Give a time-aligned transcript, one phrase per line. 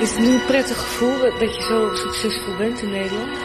[0.00, 3.38] Is het nu een prettig gevoel dat je zo succesvol bent in Nederland?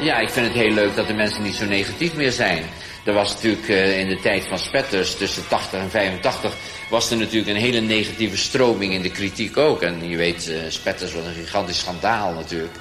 [0.00, 2.64] Ja, ik vind het heel leuk dat de mensen niet zo negatief meer zijn.
[3.04, 6.54] Er was natuurlijk uh, in de tijd van Spetters, tussen 80 en 85,
[6.90, 9.82] was er natuurlijk een hele negatieve stroming in de kritiek ook.
[9.82, 12.74] En je weet, uh, Spetters was een gigantisch schandaal natuurlijk.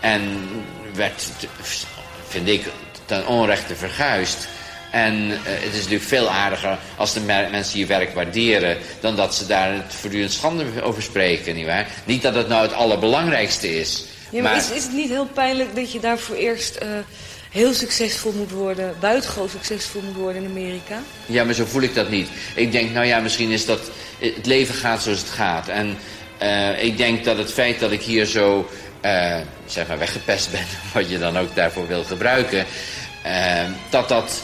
[0.00, 0.48] En
[0.94, 1.28] werd,
[2.26, 2.62] vind ik,
[3.04, 4.48] ten onrechte verguisd.
[4.90, 8.76] En uh, het is natuurlijk veel aardiger als de mensen je werk waarderen...
[9.00, 11.86] dan dat ze daar het voortdurend schande over spreken, nietwaar?
[12.04, 14.04] Niet dat het nou het allerbelangrijkste is.
[14.30, 14.60] Ja, maar, maar...
[14.60, 16.78] Is, is het niet heel pijnlijk dat je daarvoor eerst...
[16.82, 16.88] Uh,
[17.50, 21.02] heel succesvol moet worden, buitengewoon succesvol moet worden in Amerika?
[21.26, 22.28] Ja, maar zo voel ik dat niet.
[22.54, 23.80] Ik denk, nou ja, misschien is dat...
[24.18, 25.68] Het leven gaat zoals het gaat.
[25.68, 25.96] En
[26.42, 28.68] uh, ik denk dat het feit dat ik hier zo...
[29.04, 32.66] Uh, zeg maar weggepest ben, wat je dan ook daarvoor wil gebruiken...
[33.26, 34.42] Uh, dat dat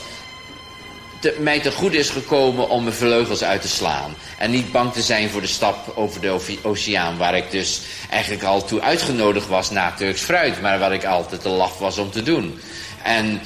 [1.38, 4.14] mij te goed is gekomen om mijn vleugels uit te slaan.
[4.38, 7.16] En niet bang te zijn voor de stap over de oceaan...
[7.16, 7.80] waar ik dus
[8.10, 10.62] eigenlijk al toe uitgenodigd was na Turks fruit...
[10.62, 12.60] maar waar ik altijd te laf was om te doen.
[13.02, 13.40] En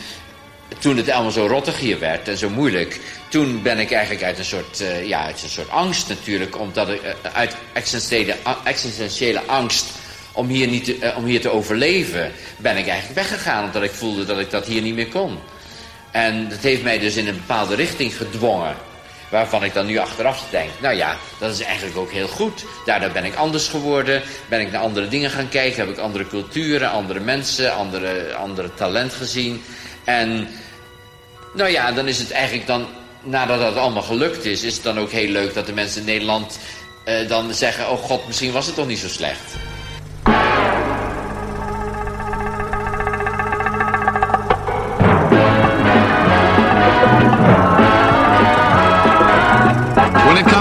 [0.79, 3.01] toen het allemaal zo rottig hier werd en zo moeilijk...
[3.29, 6.59] toen ben ik eigenlijk uit een soort, uh, ja, uit een soort angst natuurlijk...
[6.59, 9.87] omdat ik uh, uit existentiële, existentiële angst
[10.33, 12.33] om hier, niet te, uh, om hier te overleven...
[12.57, 15.39] ben ik eigenlijk weggegaan omdat ik voelde dat ik dat hier niet meer kon.
[16.11, 18.77] En dat heeft mij dus in een bepaalde richting gedwongen.
[19.31, 22.65] Waarvan ik dan nu achteraf denk, nou ja, dat is eigenlijk ook heel goed.
[22.85, 25.81] Daardoor ben ik anders geworden, ben ik naar andere dingen gaan kijken...
[25.81, 29.63] heb ik andere culturen, andere mensen, andere, andere talent gezien.
[30.05, 30.49] En
[31.55, 32.87] nou ja, dan is het eigenlijk dan,
[33.23, 34.63] nadat dat allemaal gelukt is...
[34.63, 36.59] is het dan ook heel leuk dat de mensen in Nederland
[37.05, 37.91] uh, dan zeggen...
[37.91, 39.57] oh god, misschien was het toch niet zo slecht.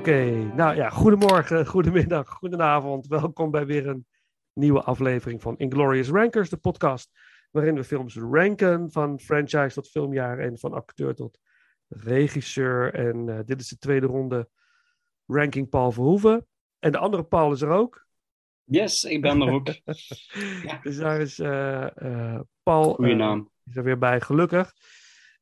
[0.00, 3.06] Oké, nou ja, goedemorgen, goedemiddag, goedenavond.
[3.06, 4.06] Welkom bij weer een
[4.52, 7.10] nieuwe aflevering van Inglorious Rankers, de podcast
[7.50, 11.38] waarin we films ranken van franchise tot filmjaar en van acteur tot
[11.88, 12.94] regisseur.
[12.94, 14.48] En uh, dit is de tweede ronde
[15.26, 16.46] ranking Paul Verhoeven.
[16.78, 18.06] En de andere Paul is er ook.
[18.64, 19.66] Yes, ik ben er ook.
[20.66, 20.78] ja.
[20.82, 23.50] Dus daar is uh, uh, Paul Goeie naam.
[23.64, 24.72] is er weer bij, gelukkig.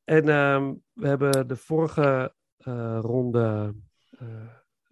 [0.05, 2.37] En um, we hebben de vorige
[3.01, 3.75] ronde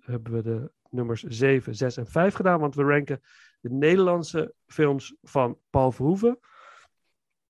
[0.00, 2.61] hebben we de nummers 7, 6 en 5 gedaan.
[2.61, 3.20] Want we ranken
[3.61, 6.38] de Nederlandse films van Paul Verhoeven.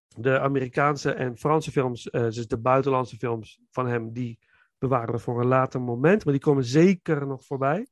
[0.09, 4.39] De Amerikaanse en Franse films, uh, dus de buitenlandse films van hem, die
[4.79, 6.25] bewaren we voor een later moment.
[6.25, 7.87] Maar die komen zeker nog voorbij.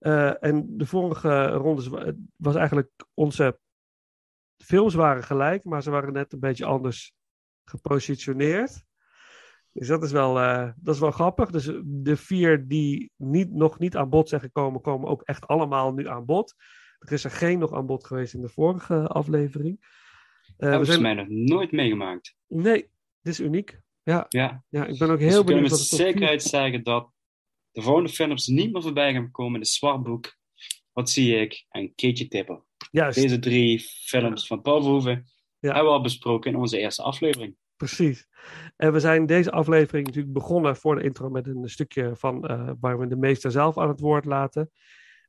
[0.00, 1.88] Uh, en de vorige rondes
[2.36, 3.60] was eigenlijk onze
[4.56, 7.14] films waren gelijk, maar ze waren net een beetje anders
[7.64, 8.85] gepositioneerd.
[9.78, 11.50] Dus dat is wel, uh, dat is wel grappig.
[11.50, 15.92] Dus de vier die niet, nog niet aan bod zijn gekomen, komen ook echt allemaal
[15.92, 16.54] nu aan bod.
[16.98, 19.84] Er is er geen nog aan bod geweest in de vorige aflevering.
[20.58, 21.02] Uh, dat is zijn...
[21.02, 22.34] mij nog nooit meegemaakt.
[22.46, 22.80] Nee,
[23.22, 23.80] dit is uniek.
[24.02, 24.64] Ja, Ja.
[24.68, 27.10] ja ik ben ook Dus heel we kunnen benieuwd met vier- zekerheid zeggen dat
[27.70, 30.36] de volgende films niet meer voorbij gaan komen in de zwartboek.
[30.92, 31.66] Wat zie ik?
[31.68, 32.64] En Keetje Tipper.
[32.90, 35.24] Juist, Deze drie films van Paul Verhoeven
[35.58, 35.72] Ja.
[35.72, 37.56] hebben we al besproken in onze eerste aflevering.
[37.76, 38.26] precies.
[38.76, 42.70] En we zijn deze aflevering natuurlijk begonnen voor de intro met een stukje van eh,
[42.80, 44.70] waar we de meester zelf aan het woord laten.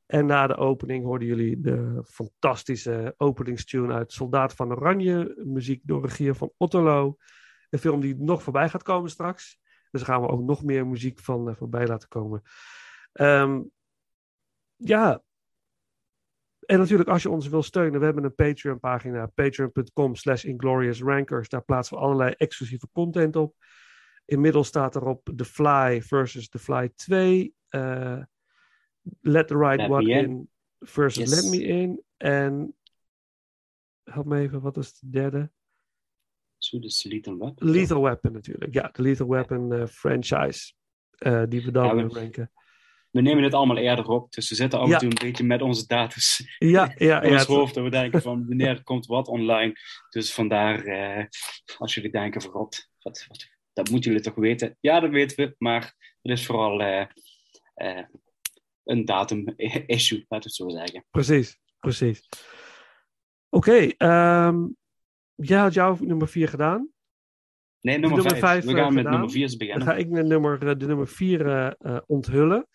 [0.06, 6.02] En na de opening hoorden jullie de fantastische openingstune uit Soldaat van Oranje, muziek door
[6.02, 7.18] regie van Otterlo.
[7.70, 9.60] Een film die nog voorbij gaat komen straks.
[9.92, 12.42] Dus daar gaan we ook nog meer muziek van eh, voorbij laten komen.
[13.12, 13.62] Ehm,
[14.76, 15.22] ja.
[16.68, 21.50] En natuurlijk, als je ons wil steunen, we hebben een Patreon-pagina, patreon.com slash ingloriousrankers.
[21.50, 23.56] Daar plaatsen we allerlei exclusieve content op.
[24.26, 27.54] Inmiddels staat erop The Fly versus The Fly 2.
[27.68, 28.22] eh,
[29.22, 30.18] Let the Right Let One in.
[30.30, 30.50] In.
[30.80, 31.42] versus Yes.
[31.44, 32.04] Let Me In.
[32.18, 32.76] En
[34.04, 35.52] help me even, wat is de derde?
[36.58, 37.70] Zo, dus Lethal Weapon.
[37.70, 38.74] Lethal Weapon natuurlijk.
[38.74, 40.74] Ja, de Lethal Weapon eh, franchise.
[41.18, 42.52] eh, die we dan Ja, we- ranken.
[43.18, 45.62] We nemen het allemaal eerder op, dus we zitten af en toe een beetje met
[45.62, 47.36] onze data's Ja, ja, in ja.
[47.38, 47.74] ons hoofd.
[47.74, 49.74] Dat we denken van wanneer komt wat online.
[50.10, 51.26] Dus vandaar, eh,
[51.78, 54.78] als jullie denken van god, wat, wat, dat moeten jullie toch weten.
[54.80, 57.06] Ja, dat weten we, maar het is vooral eh,
[57.74, 58.06] eh,
[58.84, 61.06] een datum-issue, laten we het zo zeggen.
[61.10, 62.30] Precies, precies.
[63.50, 64.66] Oké, ehm
[65.36, 66.90] jij had jouw nummer 4 gedaan.
[67.82, 68.52] Nee, nummer Nummer 5.
[68.52, 69.88] vijf, We eh, gaan met nummer 4 Dan beginnen.
[69.88, 71.76] ga ik de nummer, eh, de nummer 4
[72.06, 72.68] onthullen.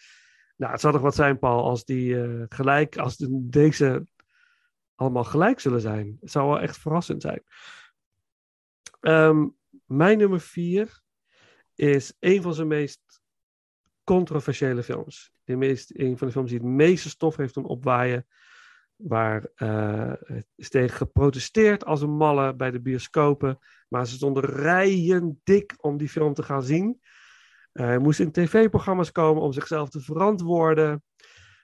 [0.62, 4.06] Nou, het zal toch wat zijn, Paul, als die eh, gelijk, als de- deze
[4.94, 6.16] allemaal gelijk zullen zijn.
[6.20, 7.42] Het zou wel echt verrassend zijn.
[9.00, 9.48] Ehm,
[9.86, 11.00] mijn nummer 4
[11.74, 13.00] is een van zijn meest
[14.04, 15.32] controversiële films.
[15.44, 18.26] De meest, een van de films die het meeste stof heeft doen opwaaien.
[18.96, 19.48] Waar
[20.24, 23.58] het is tegen geprotesteerd als een malle bij de bioscopen.
[23.88, 27.00] Maar ze stonden rijen dik om die film te gaan zien.
[27.72, 31.02] Eh, hij moest in tv-programma's komen om zichzelf te verantwoorden.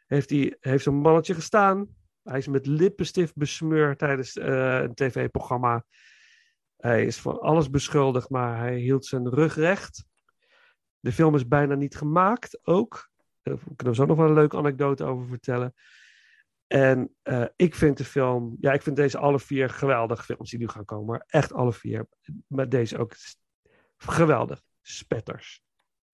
[0.06, 1.88] Heeft, hij, heeft een mannetje gestaan.
[2.22, 5.84] Hij is met lippenstift besmeurd tijdens eh, een tv-programma.
[6.76, 10.05] Hij is van alles beschuldigd, maar hij hield zijn rug recht.
[11.00, 13.10] De film is bijna niet gemaakt, ook.
[13.43, 15.75] Daar kunnen we zo nog wel een leuke anekdote over vertellen.
[16.66, 20.58] En eh, ik vind de film, ja, ik vind deze alle vier geweldige films die
[20.58, 21.06] nu gaan komen.
[21.06, 22.06] Maar echt alle vier.
[22.46, 23.14] Maar deze ook
[23.96, 24.62] geweldig.
[24.82, 25.62] Spetters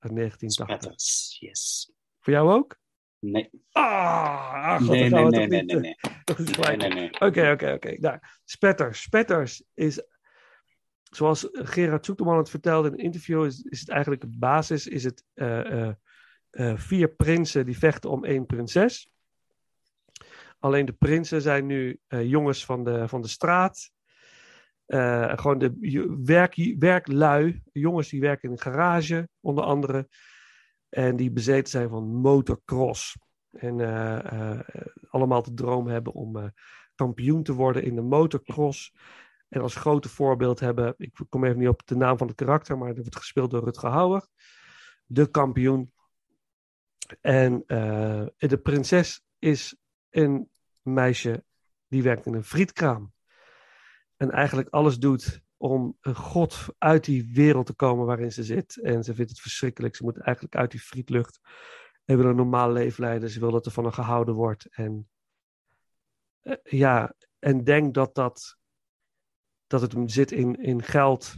[0.05, 0.79] uit 1980.
[0.81, 1.93] Spetters, yes.
[2.21, 2.79] Voor jou ook?
[3.19, 5.97] Nee, Ah, ah, nee, nee, nee, nee, eh, nee,
[6.55, 6.95] gelijk nee, op.
[6.95, 7.11] nee.
[7.21, 7.97] Oké, oké, oké.
[8.01, 9.03] Nou, Spetters.
[9.03, 10.03] Spetters is,
[11.03, 15.05] zoals Gerard Zoeteman het vertelde in een interview, is, is het eigenlijk de basis, is
[15.05, 15.89] het eh,
[16.51, 19.09] eh, vier prinsen die vechten om één prinses.
[20.59, 23.91] Alleen de prinsen zijn nu jongens van de, van de straat.
[24.87, 25.77] Eh, gewoon de
[26.25, 30.09] werk, werklui, jongens die werken in een garage, onder andere.
[30.89, 33.19] En die bezeten zijn van motocross.
[33.51, 34.61] En eh, eh,
[35.11, 36.53] allemaal de droom hebben om
[36.95, 38.95] kampioen te worden in de motocross.
[39.49, 42.79] En als grote voorbeeld hebben, ik kom even niet op de naam van het karakter,
[42.79, 44.27] maar dat wordt gespeeld door Rutger Hauer.
[45.07, 45.93] De kampioen.
[47.21, 47.65] En
[48.37, 49.77] de prinses is
[50.11, 50.49] een
[50.83, 51.45] meisje
[51.89, 53.14] die werkt in een frietkraam.
[54.25, 58.81] En eigenlijk alles doet om een god uit die wereld te komen waarin ze zit.
[58.81, 59.97] En ze vindt het verschrikkelijk.
[59.97, 61.41] Ze moet eigenlijk uit die frietlucht
[62.05, 63.31] en wil een normaal leven leiden.
[63.31, 64.67] Ze wil dat er van haar gehouden wordt.
[64.71, 65.09] En
[66.41, 68.59] eh, ja, en denk dat, dat,
[69.67, 71.37] dat het zit in, in geld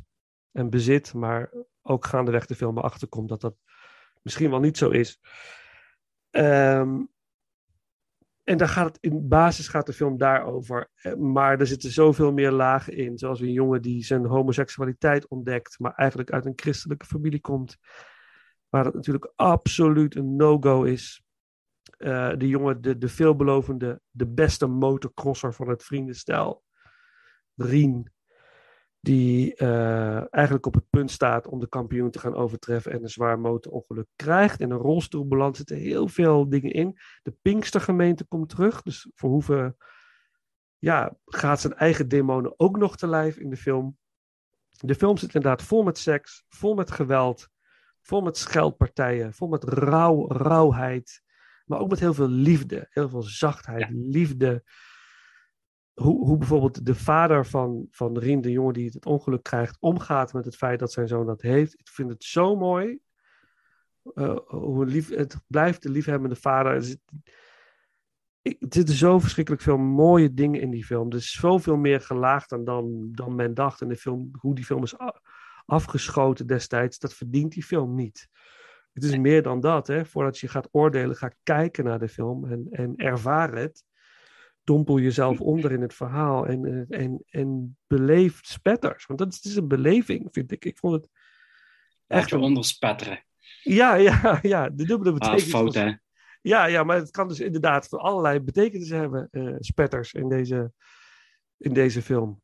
[0.53, 3.57] en bezit, maar ook gaandeweg de film erachter komt dat dat
[4.23, 5.21] misschien wel niet zo is.
[6.31, 7.03] Ehm,
[8.47, 10.91] en daar gaat het, in basis gaat de film daarover.
[10.95, 13.19] Eh, Maar er zitten zoveel meer lagen in.
[13.19, 17.77] Zoals een jongen die zijn homoseksualiteit ontdekt, maar eigenlijk uit een christelijke familie komt.
[18.69, 21.23] Waar het natuurlijk absoluut een no-go is.
[21.99, 26.63] Eh, de jongen, de, de veelbelovende, de beste motocrosser van het vriendenstel.
[27.55, 28.13] Rien.
[29.07, 33.09] Die eh, eigenlijk op het punt staat om de kampioen te gaan overtreffen en een
[33.09, 34.61] zwaar motorongeluk krijgt.
[34.61, 36.99] In een rolstoel belandt zitten heel veel dingen in.
[37.23, 38.83] De Pinkstergemeente komt terug.
[38.83, 39.77] Dus voor hoeveel
[40.79, 43.99] ja, gaat zijn eigen demonen ook nog te lijf in de film.
[44.71, 47.49] De film zit inderdaad vol met seks, vol met geweld,
[48.03, 51.23] vol met scheldpartijen, vol met rauw, rauwheid.
[51.65, 54.65] Maar ook met heel veel liefde, heel veel zachtheid, liefde.
[56.01, 60.33] Hoe, hoe bijvoorbeeld de vader van, van Rien, de jongen die het ongeluk krijgt, omgaat
[60.33, 61.79] met het feit dat zijn zoon dat heeft.
[61.79, 62.99] Ik vind het zo mooi.
[64.15, 66.73] Uh, hoe lief, het blijft de liefhebbende vader.
[66.73, 67.01] Er zit,
[68.43, 71.11] ik, er zitten zo verschrikkelijk veel mooie dingen in die film.
[71.11, 74.29] Er is zoveel meer gelaagd dan, dan, dan men dacht in de film.
[74.41, 74.95] Hoe die film is
[75.67, 76.99] afgeschoten destijds.
[76.99, 78.29] Dat verdient die film niet.
[78.93, 79.87] Het is meer dan dat.
[79.87, 80.05] Hè?
[80.05, 83.85] Voordat je gaat oordelen, ga kijken naar de film en, en ervaar het.
[84.67, 89.07] Dompel jezelf onder in het verhaal en, eh, en, en beleef spetters.
[89.07, 90.65] Want dat is, een beleving, vind ik.
[90.65, 91.11] Ik vond het
[92.07, 93.25] Echt een- onderspetteren.
[93.63, 95.51] ja, ja, ja, de dubbele Ah, betekenis.
[95.51, 95.95] fout van- hè.
[96.43, 100.73] Ja, ja, maar het kan dus inderdaad van allerlei betekenissen hebben, eh, spetters in deze,
[101.57, 102.43] in deze film.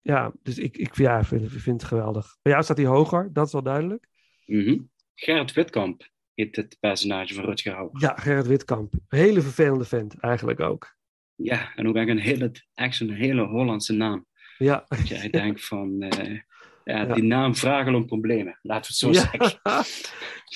[0.00, 2.36] Ja, dus ik, ik ja, vind, vind het geweldig.
[2.42, 4.08] Bij jou staat hij hoger, dat is wel duidelijk.
[4.46, 4.78] Mhm.
[5.14, 8.00] Gerrit Witkamp heet het personage van Rutger Hauer.
[8.00, 8.94] Ja, Gerrit Witkamp.
[9.08, 10.96] Hele vervelende vent, eigenlijk ook.
[11.34, 14.26] Ja, en ook echt een hele, echt zo'n hele Hollandse naam.
[14.58, 16.38] Ja, Dat jij denkt van, eh,
[16.84, 17.14] ja, Ja.
[17.14, 18.58] die naam vragen om problemen.
[18.62, 19.60] Laten we het zo zeggen.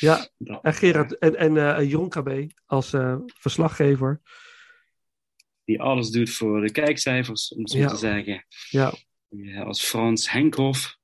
[0.09, 0.29] ja.
[0.39, 4.21] Dat, en Gerard en, en eh, Jeroen KB als eh, verslaggever.
[5.65, 7.89] Die alles doet voor de kijkcijfers, om het zo Ja.
[7.89, 8.47] te zeggen.
[8.71, 8.93] Ja,
[9.29, 10.97] Ja, als Frans Henkhoff.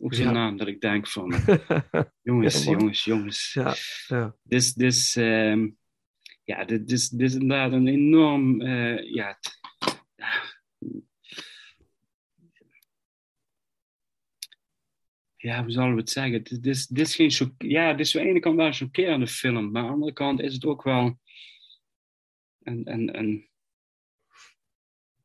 [0.00, 1.34] Ook zo'n naam dat ik denk van,
[2.22, 3.52] jongens, jongens, jongens.
[3.52, 3.74] ja,
[4.06, 4.34] ja.
[4.42, 5.68] Dus, dus ehm,
[6.48, 9.38] ja, dit, dit, dit is inderdaad een enorm, eh, ja,
[15.36, 16.42] ja, hoe zullen we het zeggen?
[16.42, 18.66] Dit, dit, is- dit is geen choc- ja, dit is aan de ene kant wel
[18.66, 21.18] een chockerende film, maar aan de andere kant is het ook wel
[22.62, 23.48] een, een, een,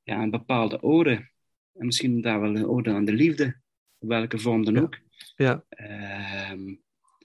[0.04, 1.32] ja, een bepaalde ode.
[1.74, 3.62] En misschien daar wel een ode aan de liefde,
[4.00, 4.82] op welke vorm dan Ja.
[4.82, 5.00] ook.
[5.36, 5.66] Ja.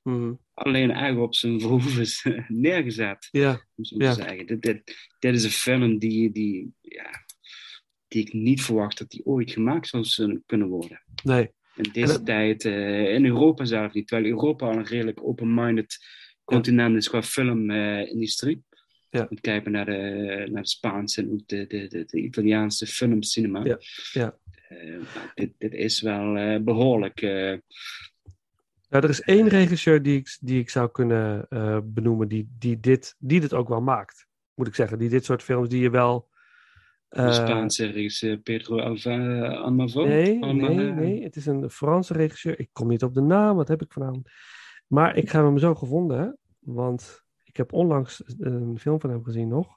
[0.08, 0.32] Mhm.
[0.54, 2.06] alleen eigenlijk op zijn verhoeven
[2.48, 4.14] neergezet ja, om zo Ja.
[4.14, 4.46] te zeggen.
[4.46, 7.10] Dit, dit, dit is een film die, die, ja,
[8.08, 11.02] die ik niet verwacht dat die ooit gemaakt zou kunnen worden.
[11.24, 11.50] nee.
[11.74, 15.98] In deze dat- tijd, eh, in Europa zelf niet, terwijl Europa al een redelijk open-minded
[16.44, 18.62] continent is qua filmindustrie.
[19.10, 19.26] Ja.
[19.30, 23.64] Moet kijken naar de, naar de Spaanse en ook de, de, de, de Italiaanse filmcinema.
[23.64, 23.78] Ja,
[24.12, 24.38] ja.
[24.68, 24.98] Eh,
[25.34, 27.20] dit, dit is wel eh, behoorlijk.
[27.22, 27.54] eh,
[28.88, 32.80] Nou, er is één regisseur die ik, die ik zou kunnen eh, benoemen die, die,
[32.80, 34.26] dit, die dit ook wel maakt.
[34.54, 34.98] Moet ik zeggen.
[34.98, 36.28] Die dit soort films die je wel...
[37.08, 40.06] de eh, Spaanse regisseur Pedro Alva- Almodovar.
[40.06, 41.22] Nee, Alma- nee, nee.
[41.22, 42.58] Het is een Franse regisseur.
[42.58, 43.56] Ik kom niet op de naam.
[43.56, 44.28] Wat heb ik vanavond?
[44.86, 46.18] Maar ik heb hem zo gevonden.
[46.18, 46.28] hè,
[46.58, 49.76] Want ik heb onlangs een film van hem gezien nog.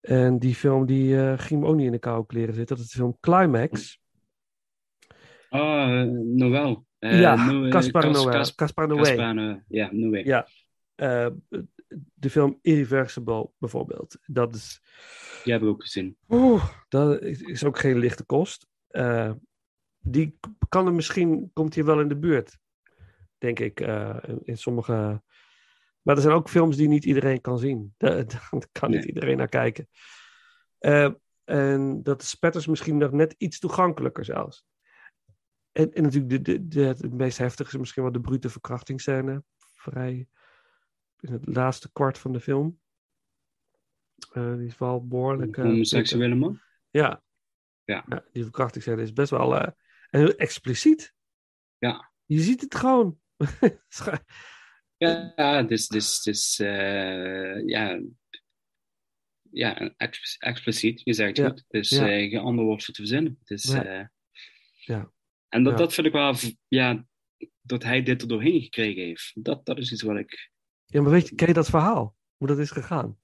[0.00, 2.76] En die film die eh, ging me ook niet in de koude kleren zitten.
[2.76, 4.00] Dat is de film Climax.
[5.48, 6.86] Ah, eh, Noël.
[7.02, 7.36] Eh, ja,
[7.70, 8.32] Caspar Cas- Noé.
[8.32, 8.98] Cas- Caspar Noé.
[9.68, 10.18] Ja, Noé.
[10.18, 10.46] Ja.
[10.94, 11.26] Eh,
[12.14, 14.18] de film Irreversible bijvoorbeeld.
[14.26, 14.80] Dat is...
[15.44, 16.16] Die heb ik ook gezien.
[16.28, 18.66] Oeh, dat is ook geen lichte kost.
[18.88, 19.32] Eh,
[19.98, 22.58] die kan er misschien, komt hier wel in de buurt,
[23.38, 25.22] denk ik, in- in sommige...
[26.02, 27.94] Maar er zijn ook films die niet iedereen kan zien.
[27.98, 29.88] Daar, daar kan niet iedereen naar kijken.
[31.44, 34.64] En dat is Spetters misschien nog net iets toegankelijker zelfs.
[35.72, 39.44] En, en natuurlijk, de, de, de, het meest heftige is misschien wel de brute verkrachtingsscène.
[39.72, 40.26] Vrij
[41.20, 42.80] in het laatste kwart van de film.
[44.32, 45.56] Eh, die is wel behoorlijk...
[45.56, 46.60] Een eh, homoseksuele man.
[46.90, 47.22] ja.
[47.84, 48.24] Ja.
[48.32, 49.72] die verkrachtingsscène is best wel eh,
[50.10, 51.14] en heel expliciet.
[51.78, 52.12] Ja.
[52.26, 53.18] Je ziet het gewoon.
[54.96, 58.00] Ja, dus, dus, dus eh, ja,
[59.50, 61.48] ja ex- expliciet, je zegt Ja.
[61.48, 61.64] goed.
[61.68, 62.08] Dus Ja.
[62.08, 63.38] eh, geen ander woord voor te verzinnen.
[63.44, 63.84] Dus, Ja.
[63.84, 64.06] eh,
[64.84, 65.12] Ja.
[65.52, 65.78] En dat, Ja.
[65.78, 66.34] dat vind ik wel,
[66.68, 67.06] ja,
[67.60, 69.32] dat hij dit er doorheen gekregen heeft.
[69.44, 70.50] Dat, dat is iets wat ik,
[70.86, 72.16] ja, maar weet je, ken je dat verhaal?
[72.36, 73.18] Hoe dat is gegaan?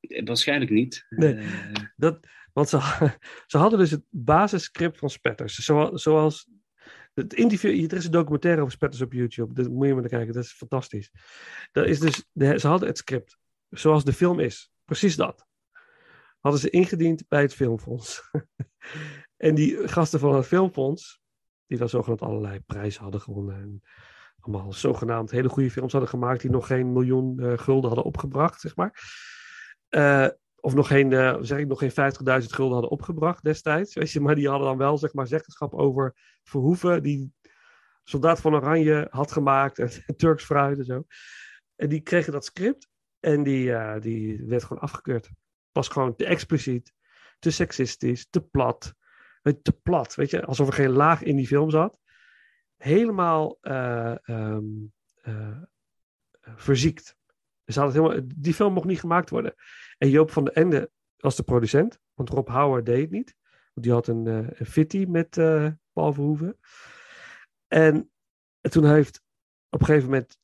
[0.00, 1.06] eh, waarschijnlijk niet.
[1.08, 1.34] Nee.
[1.34, 2.78] Eh, Dat, want ze,
[3.46, 5.54] ze hadden dus het basisscript van Spetters.
[5.54, 6.48] Zoals, zoals
[7.14, 9.54] het interview, er is een documentaire over Spetters op YouTube.
[9.54, 11.10] Dat moet je maar kijken, dat is fantastisch.
[11.72, 12.24] Dat is dus,
[12.60, 13.38] ze hadden het script
[13.70, 14.70] zoals de film is.
[14.84, 15.46] Precies dat.
[16.40, 18.30] Hadden ze ingediend bij het Filmfonds.
[19.46, 21.22] en die gasten van het Filmfonds,
[21.66, 23.56] die dan zogenaamd allerlei prijzen hadden gewonnen.
[23.56, 23.82] En
[24.40, 28.60] allemaal zogenaamd hele goede films hadden gemaakt die nog geen miljoen eh, gulden hadden opgebracht,
[28.60, 29.02] zeg maar.
[29.88, 30.28] Eh,
[30.60, 33.94] of nog geen, eh, zeg ik, nog geen 50.000 gulden hadden opgebracht destijds.
[33.94, 37.32] Weet je, maar die hadden dan wel zeg maar, zeggenschap over Verhoeven, die
[38.04, 39.78] Soldaat van Oranje had gemaakt.
[39.78, 41.04] En Turks fruit en zo.
[41.76, 42.88] En die kregen dat script.
[43.20, 45.30] En die, eh, die werd gewoon afgekeurd.
[45.72, 46.92] Was gewoon te expliciet,
[47.38, 48.94] te seksistisch, te plat.
[49.62, 52.00] Te plat, weet je, alsof er geen laag in die film zat.
[52.76, 54.64] Helemaal eh, ehm,
[55.14, 55.62] eh,
[56.40, 57.16] verziekt.
[57.64, 59.54] Dus het helemaal, die film mocht niet gemaakt worden.
[59.98, 63.34] En Joop van den Ende was de producent, want Rob Hauer deed het niet.
[63.72, 65.30] Want die had een, een fitty met
[65.92, 66.58] Paul Verhoeven.
[67.66, 68.10] En,
[68.60, 69.22] en toen heeft
[69.68, 70.38] op een gegeven moment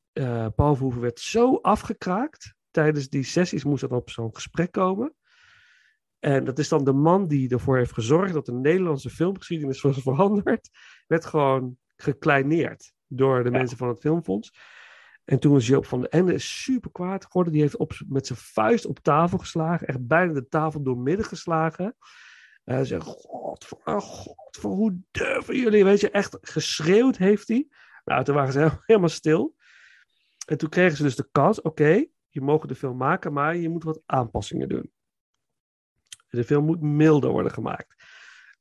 [0.55, 2.55] Paul Verhoeven werd zo afgekraakt.
[2.71, 5.15] Tijdens die sessies moest er op zo'n gesprek komen.
[6.21, 10.03] En dat is dan de man die ervoor heeft gezorgd dat de Nederlandse filmgeschiedenis was
[10.03, 10.71] veranderd.
[11.07, 13.57] Werd gewoon gekleineerd door de Ja.
[13.59, 14.55] mensen van het Filmfonds.
[15.25, 17.53] En toen is Joop van den Ende super kwaad geworden.
[17.53, 19.87] Die heeft op, met zijn vuist op tafel geslagen.
[19.87, 21.97] Echt bijna de tafel doormidden geslagen.
[22.65, 25.85] En hij zei, god, voor, god, voor hoe durven jullie?
[25.85, 27.67] Weet je, echt geschreeuwd heeft hij.
[28.05, 29.55] Nou, toen waren ze helemaal- stil.
[30.47, 31.63] En toen kregen ze dus de kans.
[31.63, 34.91] Oké, je mag de film maken, maar je moet wat aanpassingen doen.
[36.31, 37.95] De film moet milder worden gemaakt.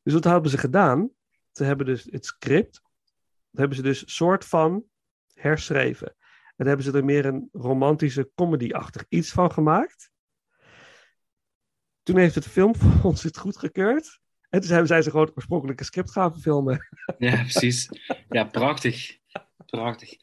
[0.03, 1.09] Dus wat hebben ze gedaan?
[1.51, 2.81] Ze hebben dus het script,
[3.51, 4.83] dat hebben ze dus soort van
[5.33, 6.07] herschreven.
[6.07, 10.11] En daar hebben ze er meer een romantische comedy-achtig iets van gemaakt.
[12.03, 14.19] Toen heeft het filmfonds het goedgekeurd.
[14.49, 16.87] En toen zijn ze gewoon het oorspronkelijke script gaan verfilmen.
[17.17, 17.89] Ja, precies.
[18.29, 19.17] Ja, prachtig.
[19.65, 20.15] Prachtig.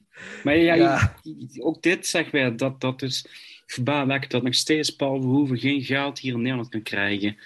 [0.45, 1.15] Maar ja, Ja.
[1.59, 3.27] ook dit zeg weer, dat, dat is
[3.67, 7.37] verbaaswekkend dat nog steeds Paul Verhoeven geen geld hier in Nederland kan krijgen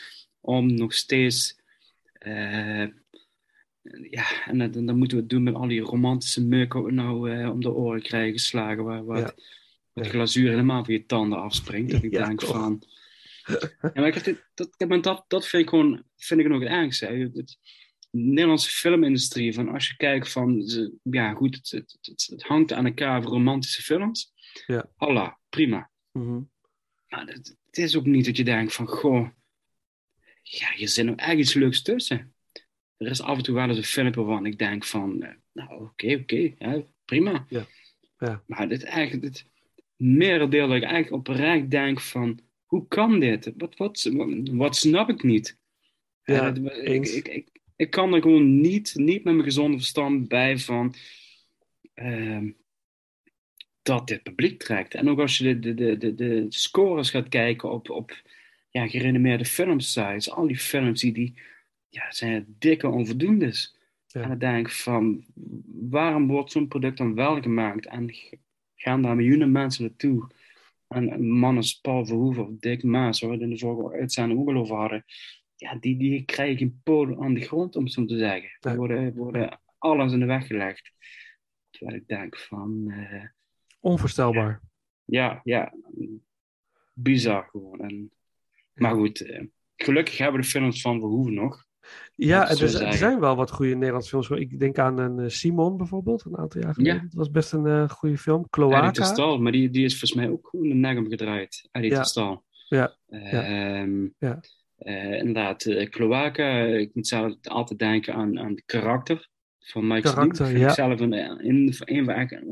[0.41, 1.59] om nog steeds...
[2.13, 2.87] eh,
[4.11, 7.51] ja, en dan, dan moeten we het doen met al die romantische meuk nou eh,
[7.51, 9.25] om de oren krijgen geslagen, waar, waar Ja.
[9.25, 9.45] het, waar
[9.93, 10.03] Ja.
[10.03, 11.91] het glazuur helemaal van je tanden afspringt.
[11.93, 12.51] Dat ik Ja, denk toch.
[12.51, 12.83] van...
[13.81, 14.49] Ja, maar ik dat, heb-
[15.03, 17.31] dat, dat vind ik gewoon vind ik nog het ergste.
[17.33, 17.45] de
[18.11, 20.65] Nederlandse filmindustrie, van als je kijkt van,
[21.03, 24.33] ja goed, het, het, het, het hangt aan elkaar voor romantische films.
[24.67, 24.91] Ja.
[24.97, 25.91] Allah, prima.
[26.21, 26.41] Mhm.
[27.09, 29.29] Maar het, het is ook niet dat je denkt van, goh,
[30.43, 32.35] ja, hier zit nog echt iets leuks tussen.
[32.97, 35.83] Er is af en toe wel eens een filmpje waarvan ik denk van, eh, nou
[35.83, 37.47] oké, oké, ja, prima.
[37.49, 37.67] Ja.
[38.19, 38.43] Ja.
[38.47, 39.47] Maar dit eigenlijk, het
[39.97, 43.53] merendeel dat ik eigenlijk oprecht denk van, hoe kan dit?
[43.57, 44.11] Wat, wat,
[44.53, 45.59] wat snap ik niet?
[46.25, 50.59] Ja, Eh, ik, ik, ik kan er gewoon niet, niet met mijn gezonde verstand bij
[50.59, 50.95] van
[51.95, 52.51] ehm,
[53.83, 54.95] dat dit publiek trekt.
[54.95, 58.23] En ook als je de, de, de, de, de scores gaat kijken op, op
[58.71, 61.35] ja, gerenommeerde filmsites, al die films die, die
[61.89, 63.77] ja, zijn dikke onvoldoendes.
[64.07, 64.23] Ja.
[64.23, 65.25] En dan denk ik van,
[65.91, 67.87] waarom wordt zo'n product dan wel gemaakt?
[67.87, 68.15] En
[68.75, 70.29] gaan daar miljoenen mensen naartoe?
[70.89, 74.41] En mannen als Paul Verhoeven of Dick Maas, waar we het in de vorige uitzending
[74.41, 75.05] ook al over hadden,
[75.57, 78.51] ja, die, die krijgen geen polen aan de grond, om het zo te zeggen.
[78.61, 78.77] Nee.
[78.77, 80.93] worden, worden alles in de weg gelegd.
[81.71, 83.25] Terwijl ik denk van, eh,
[83.81, 84.61] Onvoorstelbaar.
[85.05, 85.75] ja, ja,
[86.95, 87.81] bizar gewoon.
[87.81, 88.11] En,
[88.75, 89.45] maar goed, eh,
[89.77, 91.65] gelukkig hebben we de films van Verhoeven nog.
[92.15, 94.31] Ja, er, er zijn wel wat goede Nederlandse films.
[94.31, 96.95] Ik denk aan een eh, Simon bijvoorbeeld, een aantal jaar geleden.
[96.95, 97.03] Ja.
[97.03, 98.49] Dat was best een eh, goede film.
[98.51, 98.91] Cloaca.
[98.91, 101.69] Terstal, maar die, die is volgens mij ook gewoon de nek omgedraaid.
[101.71, 102.05] Eddie Ja.
[102.69, 102.97] Ja.
[103.09, 104.41] Ehm, Ja.
[104.77, 109.30] eh, inderdaad, Cloaca, ik moet zelf altijd denken aan, aan het karakter
[109.61, 110.49] van Mike Karakter, Snoek.
[110.49, 110.69] Vind ja.
[110.69, 112.05] ik zelf een, een, een,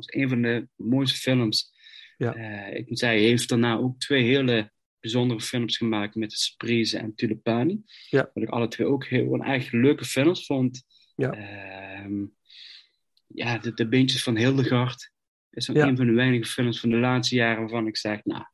[0.07, 1.73] een van de mooiste films.
[2.17, 2.35] Ja.
[2.35, 6.99] Eh, ik moet zeggen, hij heeft daarna ook twee hele bijzondere films gemaakt met Surprise
[6.99, 7.83] en Tulipani.
[8.09, 8.31] Ja.
[8.35, 10.83] Wat ik alle twee ook heel, echt leuke films vond.
[11.17, 11.33] Ja.
[11.33, 12.25] Ehm,
[13.27, 15.13] ja, de, de Beentjes van Hildegard
[15.51, 18.45] is een van de weinige films van de laatste jaren waarvan ik zeg, nou,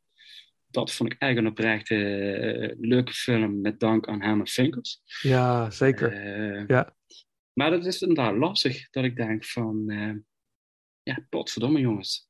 [0.67, 5.01] dat vond ik eigenlijk een oprechte eh, leuke film met dank aan Herman Vinkers.
[5.23, 6.13] Ja, zeker.
[6.13, 6.97] Eh, Ja.
[7.55, 10.15] Maar dat is inderdaad lastig, dat ik denk van, eh,
[11.03, 12.29] ja, potverdomme jongens.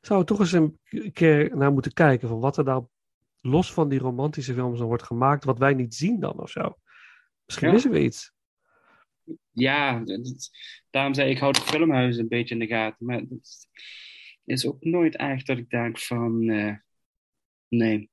[0.00, 0.78] Zou we toch eens een
[1.12, 2.86] keer naar moeten kijken van wat er nou
[3.40, 6.78] los van die romantische films dan wordt gemaakt, wat wij niet zien dan of zo.
[7.44, 7.72] Misschien Ja.
[7.72, 8.32] missen we iets.
[9.50, 10.50] Ja, dat-
[10.90, 13.06] daarom zei ik, ik hou de filmhuizen een beetje in de gaten.
[13.06, 13.68] Maar het
[14.44, 16.74] is ook nooit echt dat ik denk van, eh,
[17.68, 18.10] nee.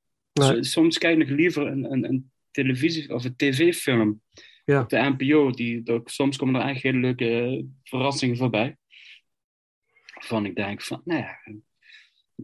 [0.59, 4.21] Soms kijk ik nog liever een, een, een televisie- of een tv-film
[4.65, 4.81] Ja.
[4.81, 5.49] op de NPO.
[5.51, 8.77] Die, soms komen er echt hele leuke verrassingen voorbij.
[10.13, 11.37] Waarvan ik denk van, nou ja,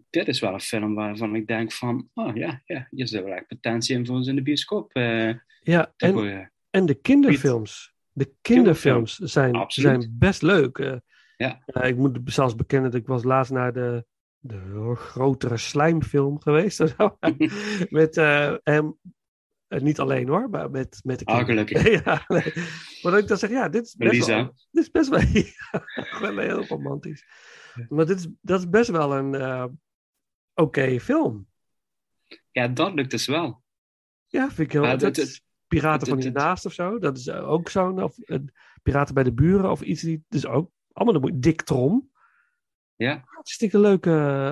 [0.10, 3.34] dit is wel een film waarvan ik denk van, oh ja, ja hier zit wel
[3.34, 4.94] echt potentie in voor ons in de bioscoop.
[4.94, 7.94] eh, Ja, en, en de kinderfilms.
[8.14, 10.02] De kinderfilms zijn, Absoluut.
[10.02, 10.78] zijn best leuk.
[10.78, 10.96] eh.
[11.38, 11.62] Ja.
[11.66, 14.06] Eh, ik moet zelfs bekennen dat ik was laatst naar de,
[14.40, 16.96] de grotere slijmfilm geweest.
[17.90, 18.56] met eh,
[19.80, 21.68] niet alleen hoor, maar met, met de Ah, kinderen.
[21.68, 22.04] gelukkig.
[22.06, 22.54] ja, nee.
[23.02, 24.36] Maar dat ik dan zeg, ja, dit is best Lisa.
[24.36, 24.54] wel...
[24.72, 27.26] Dit is best wel, ja, wel heel romantisch.
[27.90, 29.66] Maar dit is, dat is best wel een eh,
[30.54, 31.48] oké film.
[32.52, 33.64] Ja, dat lukt dus wel.
[34.28, 34.98] Ja, vind ik heel...
[34.98, 37.00] Dat Piraten van het- hiernaast of zo.
[37.00, 38.04] Dat is eh, ook zo'n...
[38.04, 38.40] Of eh,
[38.84, 40.02] Piraten bij de buren of iets.
[40.02, 42.10] Die, dus ook allemaal de Dick Trom.
[42.96, 43.22] Ja.
[43.26, 44.12] Hartstikke leuke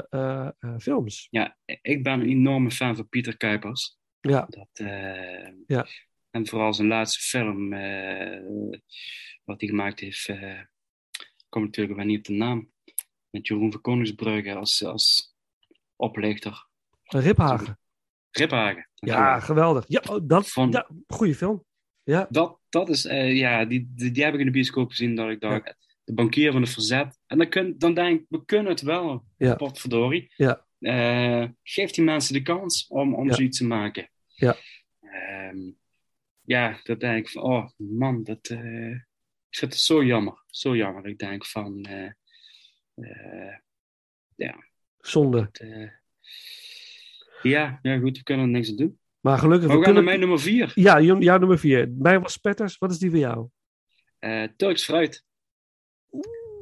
[0.10, 1.28] eh, eh, films.
[1.30, 3.99] Ja, ik ben een enorme fan van Pieter Kuipers.
[4.22, 5.86] Ja, Dat, eh, Ja.
[6.30, 8.40] En vooral zijn laatste film, eh,
[9.46, 10.60] wat hij gemaakt heeft, eh
[11.20, 12.72] ik kom natuurlijk wel niet op de naam.
[13.30, 15.36] Met Jeroen van Koningsbrugge als, als
[15.96, 16.68] oplichter.
[17.04, 17.80] Riphagen.
[18.32, 18.90] Riphagen.
[18.94, 19.86] Ja, geweldig.
[19.88, 21.66] Ja, oh, dat Van- ja, goede film.
[22.04, 25.16] Ja, Dat, dat is, eh, ja, die, die, die heb ik in de bioscoop gezien.
[25.16, 27.20] Dat ik dacht, de bankier van het verzet.
[27.26, 29.56] En dan, kun, dan denk ik, we kunnen het wel, Ja.
[29.56, 30.34] potverdorie.
[30.36, 30.68] Ja.
[30.80, 33.34] Eh, geef die mensen de kans om, om Ja.
[33.34, 34.10] zoiets te maken.
[34.28, 34.56] Ja.
[35.02, 35.72] Ehm,
[36.42, 38.90] ja, dat denk ik van, oh man, dat, eh,
[39.50, 40.44] ik vind het zo jammer.
[40.48, 41.06] Zo jammer.
[41.08, 42.12] Ik denk van, eh,
[42.96, 43.58] eh,
[45.00, 45.50] Zonde.
[47.42, 49.00] ja, ja, goed, we kunnen er niks aan doen.
[49.20, 49.94] Maar gelukkig, Maar we we gaan kunnen...
[49.94, 50.72] naar mijn nummer vier.
[50.76, 51.90] Ja, jou- jouw nummer vier.
[51.98, 52.78] Mij was Spetters.
[52.78, 53.50] Wat is die van jou?
[54.56, 55.26] Turks fruit.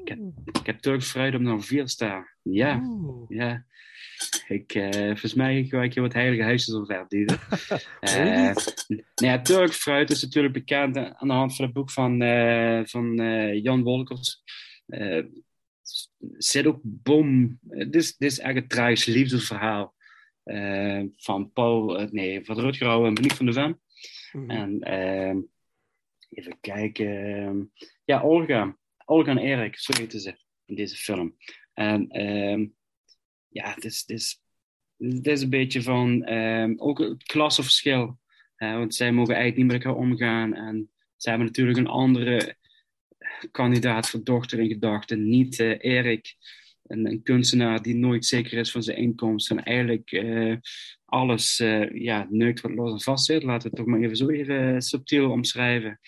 [0.08, 0.20] Ik heb,
[0.60, 2.28] ik heb Turks fruit op nummer staan.
[2.42, 3.26] Ja, Oeh.
[3.30, 3.66] ja.
[4.48, 7.40] Ik, eh, volgens mij ga ik je wat heilige huisjes omver duwen.
[8.00, 12.22] Eh, nou ja, Turks fruit is natuurlijk bekend aan de hand van het boek van,
[12.22, 14.42] eh, van eh, Jan Wolkers.
[14.88, 15.24] Eh,
[16.38, 17.60] zit ook bom.
[17.70, 19.96] eh, Dit is, dit is echt een tragisch liefdesverhaal.
[20.44, 23.80] eh, van Paul, eh, nee, van Rutger en Monique van de Ven.
[24.32, 24.50] Mhm.
[24.50, 25.38] En ehm,
[26.30, 27.72] even kijken.
[28.06, 28.78] ja, Olga.
[29.10, 31.38] Olga en Erik, zo heten ze in deze film.
[31.74, 32.66] En ehm,
[33.48, 34.42] ja, het is, het, is,
[35.22, 38.20] is een beetje van ehm, ook het klassenverschil.
[38.56, 40.54] hè, want zij mogen eigenlijk niet met elkaar omgaan.
[40.54, 42.56] En zij hebben natuurlijk een andere
[43.52, 45.30] kandidaat voor dochter in gedachten.
[45.30, 46.36] Niet eh, Erik,
[46.84, 49.58] een, kunstenaar die nooit zeker is van zijn inkomsten.
[49.58, 50.56] En eigenlijk eh,
[51.06, 53.44] alles eh, ja, neukt wat los en vast zit.
[53.44, 56.00] Laten we het toch maar even zo even subtiel omschrijven.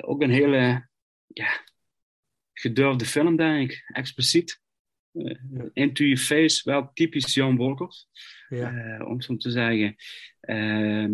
[0.00, 0.88] Ook een hele
[1.26, 1.64] ja,
[2.60, 3.82] gedurfde film, denk ik.
[3.92, 4.60] Expliciet.
[5.12, 5.34] Eh,
[5.72, 8.08] into your face, wel typisch Jan Wolkers,
[8.48, 8.96] Ja.
[8.98, 9.96] eh, om zo te zeggen.
[10.40, 11.12] Ehm,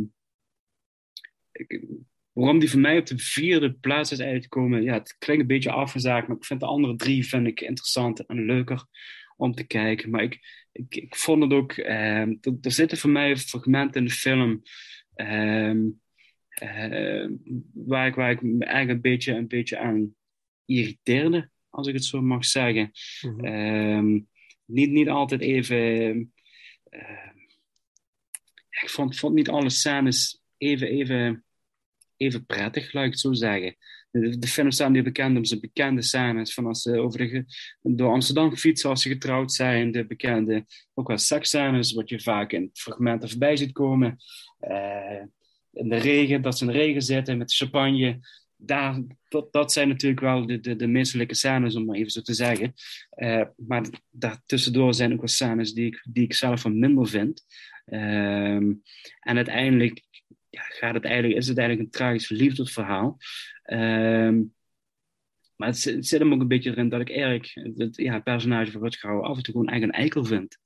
[1.52, 1.84] ik-
[2.32, 5.70] waarom die voor mij op de vierde plaats is uitgekomen, ja, het klinkt een beetje
[5.70, 8.84] afgezaagd, maar ik vind de andere drie vind ik interessant en leuker
[9.36, 10.10] om te kijken.
[10.10, 10.38] Maar ik,
[10.72, 14.62] ik, ik vond het ook, ehm, er, er zitten voor mij fragmenten in de film
[15.14, 15.80] ehm,
[16.48, 17.28] eh,
[17.74, 20.14] waar, ik, waar ik me eigenlijk een beetje, een beetje aan
[20.64, 22.90] irriteerde, als ik het zo mag zeggen.
[23.20, 23.44] Mhm.
[23.44, 24.20] Ehm,
[24.64, 26.32] niet, niet altijd even.
[26.84, 27.30] ehm,
[28.82, 31.44] ik vond, vond niet alle scènes even, even,
[32.16, 33.76] even prettig, laat ik het zo zeggen.
[34.10, 36.54] De, de nu bekend om zijn bekende scènes.
[36.54, 37.44] Van als ze over de,
[37.82, 39.92] door Amsterdam fietsen als ze getrouwd zijn.
[39.92, 44.16] De bekende, ook wel seksscènes, wat je vaak in fragmenten voorbij ziet komen.
[44.58, 45.22] Eh,
[45.72, 48.20] in de regen, dat ze in de regen zitten met champagne
[48.66, 52.34] dat, dat zijn natuurlijk wel de, de, de menselijke scènes, om maar even zo te
[52.34, 52.72] zeggen.
[53.10, 57.44] Eh, maar daartussendoor zijn ook wel scènes die ik, die ik zelf van minder vind.
[57.84, 58.72] Ehm,
[59.20, 60.02] en uiteindelijk
[60.50, 63.18] ja, gaat het eigenlijk, is het eigenlijk een tragisch liefdesverhaal.
[63.62, 64.42] Ehm,
[65.56, 68.70] maar het, zit- hem ook een beetje erin dat ik Erik, het, ja, het personage
[68.70, 70.58] van Rutger af en toe gewoon eigenlijk een eikel vind.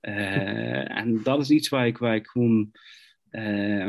[0.00, 2.72] Eh, en dat is iets waar ik, waar ik gewoon...
[3.30, 3.88] eh,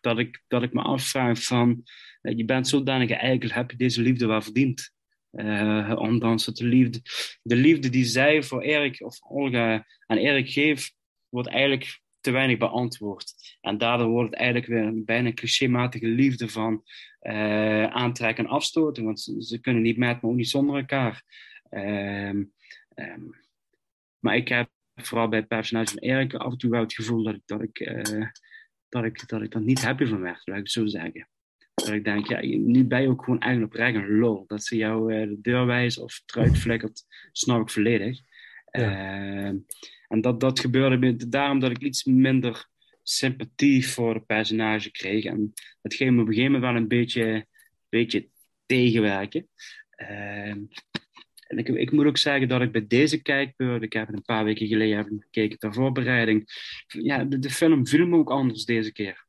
[0.00, 1.82] dat, ik, dat ik me afvraag van...
[2.26, 4.94] eh, je bent zodanig eikel, heb je deze liefde wel verdiend?
[5.30, 7.00] Eh ondanks dat de liefde,
[7.42, 10.94] de liefde die zij voor Erik of Olga aan Erik geeft,
[11.28, 13.34] wordt eigenlijk te weinig beantwoord.
[13.60, 16.82] En daardoor wordt het eigenlijk weer een bijna clichématige liefde van
[17.18, 21.22] eh, aantrekken en afstoten, want ze, kunnen niet met, maar ook niet zonder elkaar.
[21.68, 22.44] Ehm,
[22.94, 23.22] ehm,
[24.18, 27.22] maar ik heb vooral bij het personage van Erik af en toe wel het gevoel
[27.22, 30.86] dat ik dat, ik, dat, ik, dat niet happy van werd, laat ik het zo
[30.86, 31.28] zeggen.
[31.84, 34.44] Dat ik denk, ja, nu ben je ook gewoon eigenlijk oprecht een lul.
[34.46, 38.20] Dat ze jou eh, de deur wijzen of eruit flikkert, snap ik volledig.
[38.64, 39.56] Ehm,
[40.08, 42.68] en dat, dat gebeurde daarom dat ik iets minder
[43.02, 45.24] sympathie voor het personage kreeg.
[45.24, 47.46] En dat ging me op een gegeven moment wel een beetje,
[47.88, 48.28] beetje
[48.66, 49.48] tegenwerken.
[49.90, 50.60] Ehm,
[51.46, 54.22] en ik, ik moet ook zeggen dat ik bij deze kijkbeurt, ik heb het een
[54.22, 56.44] paar weken geleden heb ik gekeken ter voorbereiding,
[56.86, 59.25] ja, de, de film viel me ook anders deze keer.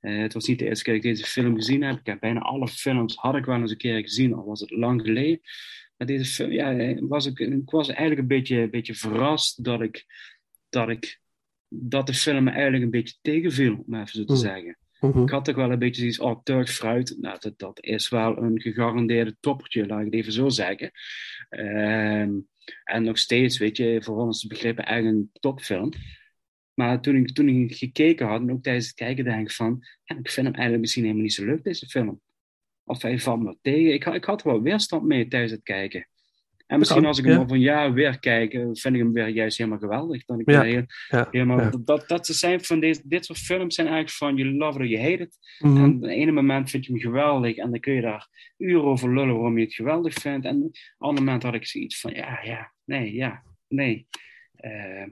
[0.00, 1.98] Eh, het was niet de eerste keer dat ik deze film gezien heb.
[1.98, 4.70] Ik heb bijna alle films had ik wel eens een keer gezien, al was het
[4.70, 5.40] lang geleden.
[5.96, 9.80] Maar deze film, ja, was ik, ik was eigenlijk een beetje, een beetje verrast dat
[9.80, 10.06] ik,
[10.68, 11.20] dat ik
[11.68, 14.42] dat de film me eigenlijk een beetje tegenviel, om even zo te Hmm.
[14.42, 14.78] zeggen.
[15.00, 15.22] Mhm.
[15.22, 18.36] Ik had ook wel een beetje zoiets, oh, Turks fruit, nou, dat, dat is wel
[18.38, 20.90] een gegarandeerde toppertje, laat ik het even zo zeggen.
[21.48, 22.32] Ehm,
[22.84, 25.92] en nog steeds, weet je, voor ons begrippen eigenlijk een topfilm.
[26.78, 29.78] Maar toen ik, toen ik gekeken had, en ook tijdens het kijken, denk ik van,
[30.04, 32.20] ja, ik vind hem eigenlijk misschien helemaal niet zo leuk, deze film.
[32.84, 33.92] Of hij valt me tegen.
[33.92, 36.08] Ik, had- ik had er wel weerstand mee tijdens het kijken.
[36.66, 37.40] En misschien als ik hem ja.
[37.40, 40.24] over een jaar weer kijk, eh, vind ik hem weer juist helemaal geweldig.
[40.24, 41.28] Dan ik Ja, heel, Ja.
[41.30, 44.72] helemaal, dat, dat ze zijn van deze, dit soort films zijn eigenlijk van you love
[44.78, 45.36] it or you hate it.
[45.58, 45.76] Mhm.
[45.76, 48.84] En op het ene moment vind je hem geweldig en dan kun je daar uren
[48.84, 50.46] over lullen waarom je het geweldig vindt.
[50.46, 54.06] En op een ander moment had ik zoiets van, ja, ja, nee, ja, nee.
[54.54, 55.04] Eh,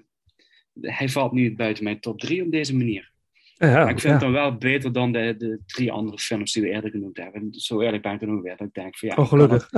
[0.80, 3.14] hij valt nu buiten mijn top drie op deze manier.
[3.58, 4.10] Ja, maar ik vind ja.
[4.10, 7.54] het dan wel beter dan de, de drie andere films die we eerder genoemd hebben.
[7.54, 8.56] Zo eerlijk ben ik dan ook weer.
[8.56, 9.70] Dat ik denk van, ja, Oh, gelukkig.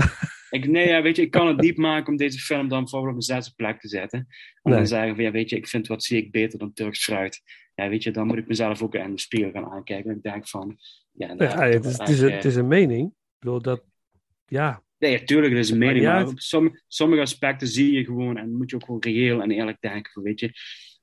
[0.51, 3.11] Ik, nee, ja, weet je, ik kan het niet maken om deze film dan bijvoorbeeld
[3.13, 4.19] op een zesde plek te zetten.
[4.19, 4.27] En
[4.63, 4.75] Nee.
[4.75, 7.43] dan zeggen van, ja, weet je, ik vind wat zie ik beter dan Turks fruit.
[7.75, 10.11] Ja, weet je, dan moet ik mezelf ook in de spiegel gaan aankijken.
[10.11, 10.79] En ik denk van,
[11.13, 13.09] ja, nou, Ja, het, is, het, is een, het is een mening.
[13.09, 13.85] Ik bedoel, dat,
[14.47, 16.05] ja, Nee, tuurlijk, dat is een mening.
[16.05, 19.51] Maar op sommige, sommige aspecten zie je gewoon en moet je ook gewoon reëel en
[19.51, 20.13] eerlijk denken.
[20.13, 20.53] Van, weet je,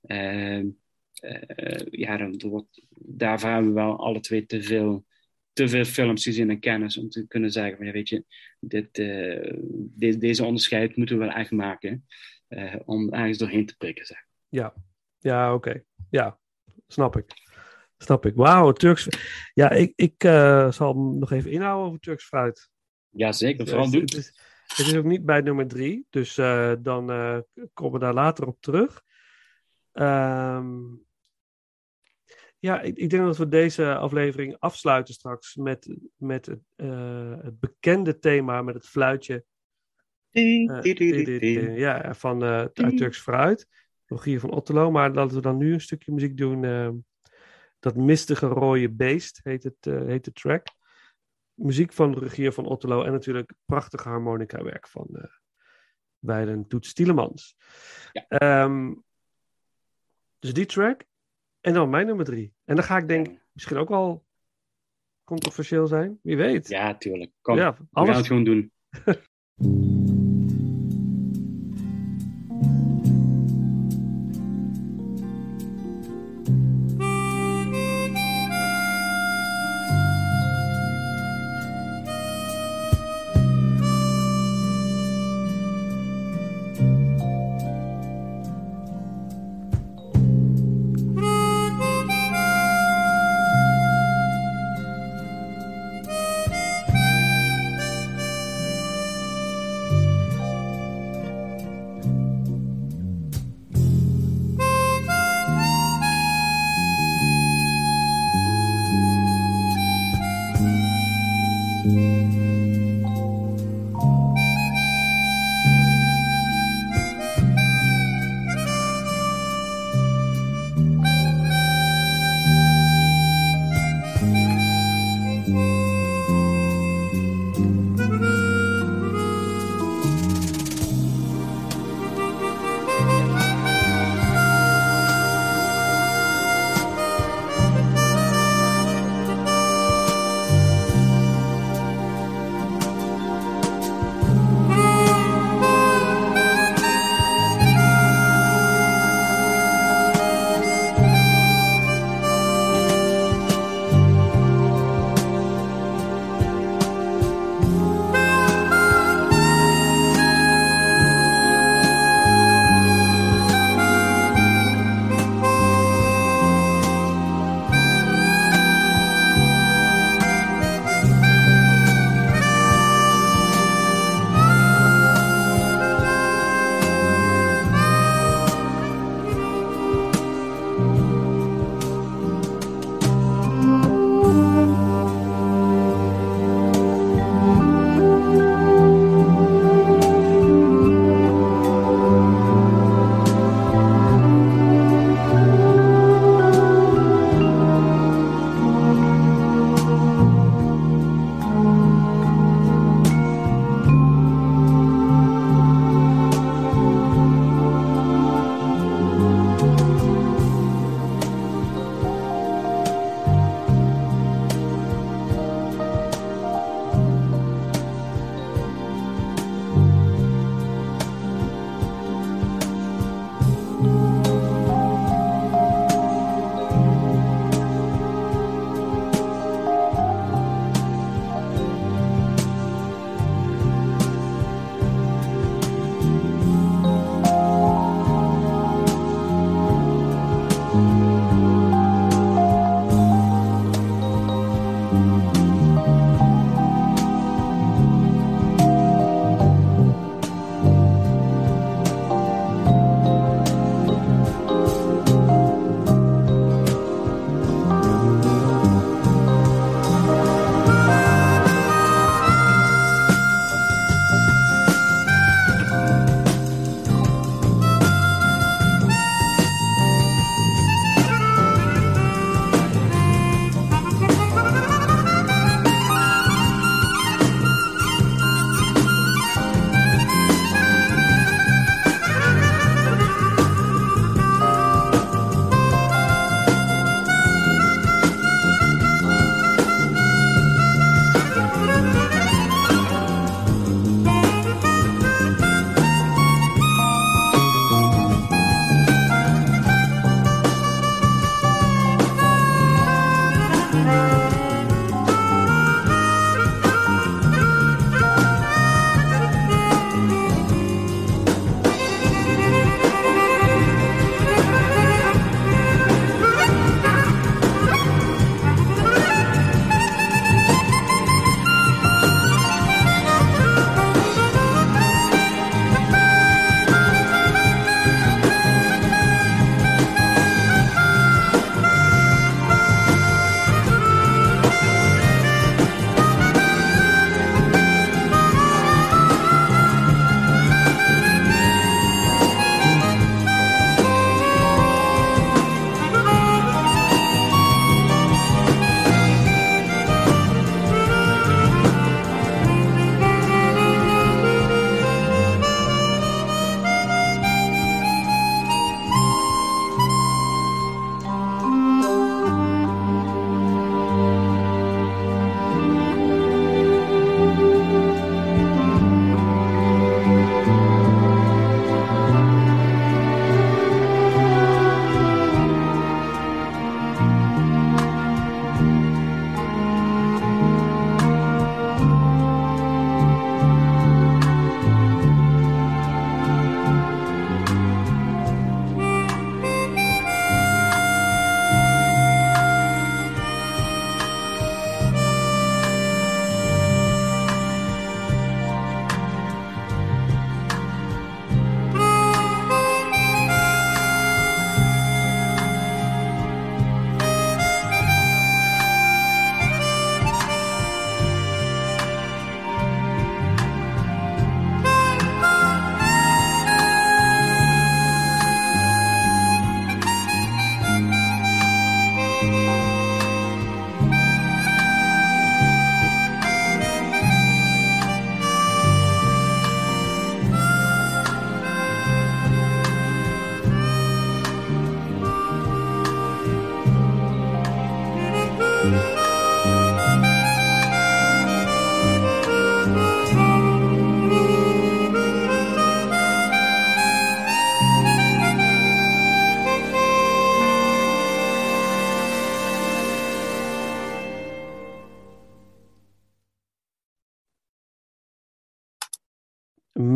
[0.02, 0.68] Ehm,
[1.20, 5.06] eh, ja, dan, dan wordt, daarvoor hebben we wel alle twee te veel,
[5.54, 8.26] te veel films gezien en kennis om te kunnen zeggen: van, ja, weet je,
[8.60, 9.54] dit, eh,
[9.96, 12.06] de- deze onderscheid moeten we wel echt maken
[12.48, 14.06] eh, om ergens doorheen te prikken.
[14.06, 14.26] Zeg.
[14.50, 14.74] ja,
[15.20, 15.84] ja oké.
[16.10, 16.40] Ja,
[16.88, 17.26] snap ik.
[17.98, 18.36] Snap ik.
[18.36, 19.08] Wauw, Turks.
[19.54, 20.22] Ja, ik, ik
[20.74, 22.70] zal nog even inhouden over Turks fruit.
[23.16, 23.68] Ja, zeker.
[23.68, 24.02] Vooral het, doen.
[24.02, 24.34] het, is,
[24.68, 27.40] het is ook niet bij nummer drie, dus eh, dan eh,
[27.74, 29.04] komen we daar later op terug.
[29.92, 30.78] Ehm,
[32.60, 37.60] ja, ik, ik denk dat we deze aflevering afsluiten straks met, met het, eh, het
[37.60, 39.46] bekende thema met het fluitje.
[41.78, 43.68] ja, van eh uit Turks Fruit,
[44.06, 44.92] Rogier van Otterlo.
[44.92, 46.64] Maar laten we dan nu een stukje muziek doen.
[46.64, 46.90] eh,
[47.80, 50.68] dat mistige rode beest heet, het, eh, heet de track
[51.56, 55.24] muziek van Rogier van Otterlo en natuurlijk prachtig harmonica werk van eh
[56.20, 57.56] Weiden Toets Tielemans.
[58.12, 58.26] Ja.
[58.28, 58.94] Ehm,
[60.40, 61.04] dus die track
[61.62, 62.54] en dan mijn nummer drie.
[62.66, 64.26] En dan ga ik denk misschien ook wel
[65.24, 66.68] controversieel zijn, wie weet.
[66.68, 67.32] Ja, tuurlijk.
[67.42, 68.72] Kom, Ja, we gaan alles, het gewoon doen.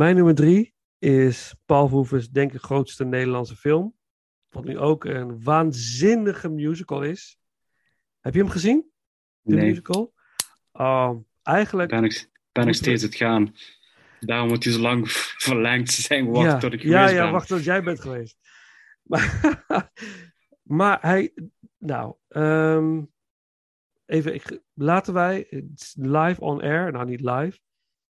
[0.10, 3.96] Mijn nummer drie is Paul Verhoeven's denk ik grootste Nederlandse film.
[4.50, 7.40] Wat nu ook een waanzinnige musical is.
[8.20, 8.92] Heb je hem gezien?
[9.42, 9.70] De Nee.
[9.70, 10.14] musical?
[10.72, 11.90] Oh, eigenlijk...
[11.90, 13.56] Ben ik, ben ik steeds het gaan.
[14.20, 15.12] Daarom moet hij zo lang
[15.48, 17.32] verlengd zijn wachten ja, tot ik ja, geweest ja, ben.
[17.32, 18.38] wacht tot jij bent geweest.
[19.10, 19.94] Maar,
[20.64, 21.34] maar hij...
[21.78, 23.02] Nou, ehm,
[24.06, 25.64] even, ik, laten wij...
[25.94, 26.92] live on air.
[26.92, 27.60] Nou, niet live.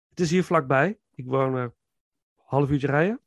[0.10, 1.00] Het is hier vlakbij.
[1.12, 1.78] Ik woon een
[2.50, 3.20] half uurtje rijden.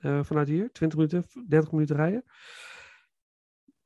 [0.00, 0.72] eh, vanuit hier.
[0.72, 2.24] 20 minuten, 30 minuten rijden.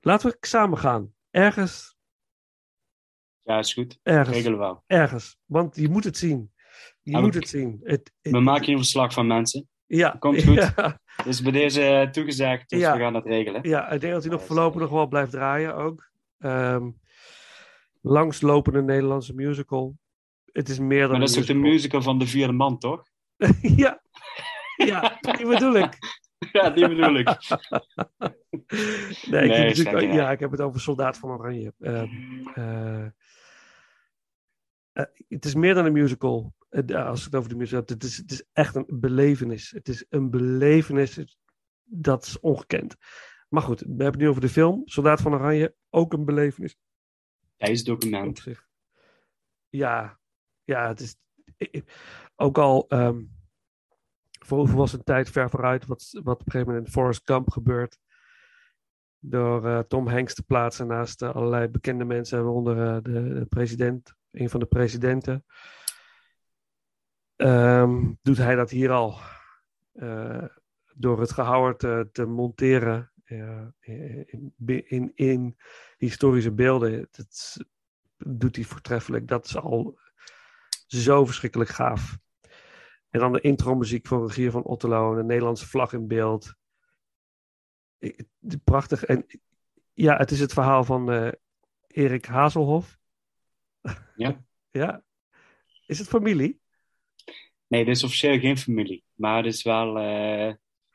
[0.01, 1.15] Laten we samen gaan.
[1.31, 1.97] Ergens,
[3.43, 3.99] Ja, is goed.
[4.03, 4.83] ergens, Regelen we wel.
[4.87, 5.37] ergens.
[5.45, 6.53] Want je moet het zien.
[7.03, 7.81] Je moet we- het zien.
[7.83, 9.69] Het, het- We maken hier een verslag van mensen.
[9.87, 10.55] ja, komt goed.
[10.77, 12.93] Ja, Dus bij deze eh, toegezegd, dus Ja.
[12.93, 13.69] we gaan dat regelen.
[13.69, 16.11] ja, ik denk dat hij nog voorlopig nog wel blijft draaien ook.
[16.39, 16.91] Ehm
[18.01, 19.99] langslopende Nederlandse musical.
[20.45, 21.73] Het is meer dan Maar dat is toch de musical.
[21.73, 23.05] musical van de vierde man, toch?
[23.85, 24.03] ja.
[24.87, 25.99] Ja, die bedoel ik.
[26.53, 27.27] Ja, die bedoel ik.
[29.31, 30.03] Nee, ik, Nee, zeker.
[30.13, 31.75] ja, ik heb het over Soldaat van Oranje.
[31.79, 32.09] Ehm,
[32.55, 33.05] eh,
[34.93, 36.55] eh, het is meer dan een musical.
[36.69, 37.89] Eh, als ik het over de musical heb.
[37.89, 39.71] Het is, het is echt een belevenis.
[39.71, 41.37] Het is een belevenis.
[41.85, 42.97] Dat is ongekend.
[43.49, 44.83] Maar goed, we hebben het nu over de film.
[44.85, 46.77] Soldaat van Oranje, ook een belevenis.
[47.57, 48.39] Tijdsdocument.
[48.39, 48.67] zich.
[49.69, 50.19] Ja,
[50.65, 51.17] ja, het is
[52.37, 53.21] ook al ehm
[54.45, 57.51] Verhoeven was een tijd ver vooruit wat, wat op een gegeven moment in Forrest Gump
[57.51, 57.99] gebeurt.
[59.19, 63.47] Door eh, Tom Hanks te plaatsen naast eh, allerlei bekende mensen, waaronder eh, de, de
[63.49, 65.45] president, een van de presidenten.
[67.37, 69.19] Ehm, doet hij dat hier al.
[70.95, 73.13] Door het gehouden te, te monteren
[73.81, 75.57] in, in, in
[75.97, 77.09] historische beelden.
[77.11, 77.57] Dat
[78.17, 79.29] doet hij voortreffelijk.
[79.29, 79.99] Dat is al
[80.87, 82.19] zo verschrikkelijk gaaf.
[83.13, 85.11] En dan de intro-muziek van Regier van Otterlo.
[85.11, 86.55] En de Nederlandse vlag in beeld.
[87.99, 88.25] Ik-
[88.65, 89.05] Prachtig.
[89.05, 89.27] En
[89.93, 91.33] ja, het is het verhaal van eh,
[91.87, 92.99] Erik Hazelhoff.
[94.17, 94.45] Ja.
[94.71, 95.05] ja.
[95.87, 96.61] Is het familie?
[97.67, 99.05] Nee, dit is officieel geen familie.
[99.15, 99.99] Maar het is wel...
[99.99, 100.55] eh,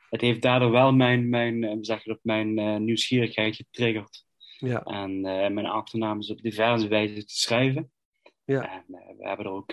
[0.09, 4.25] het heeft daardoor wel mijn, mijn, eh, zeg dat, mijn nieuwsgierigheid getriggerd.
[4.57, 4.83] Ja.
[4.83, 7.91] En mijn achternaam is op diverse wijze te schrijven.
[8.43, 8.71] Ja.
[8.71, 8.83] En
[9.17, 9.71] we hebben er ook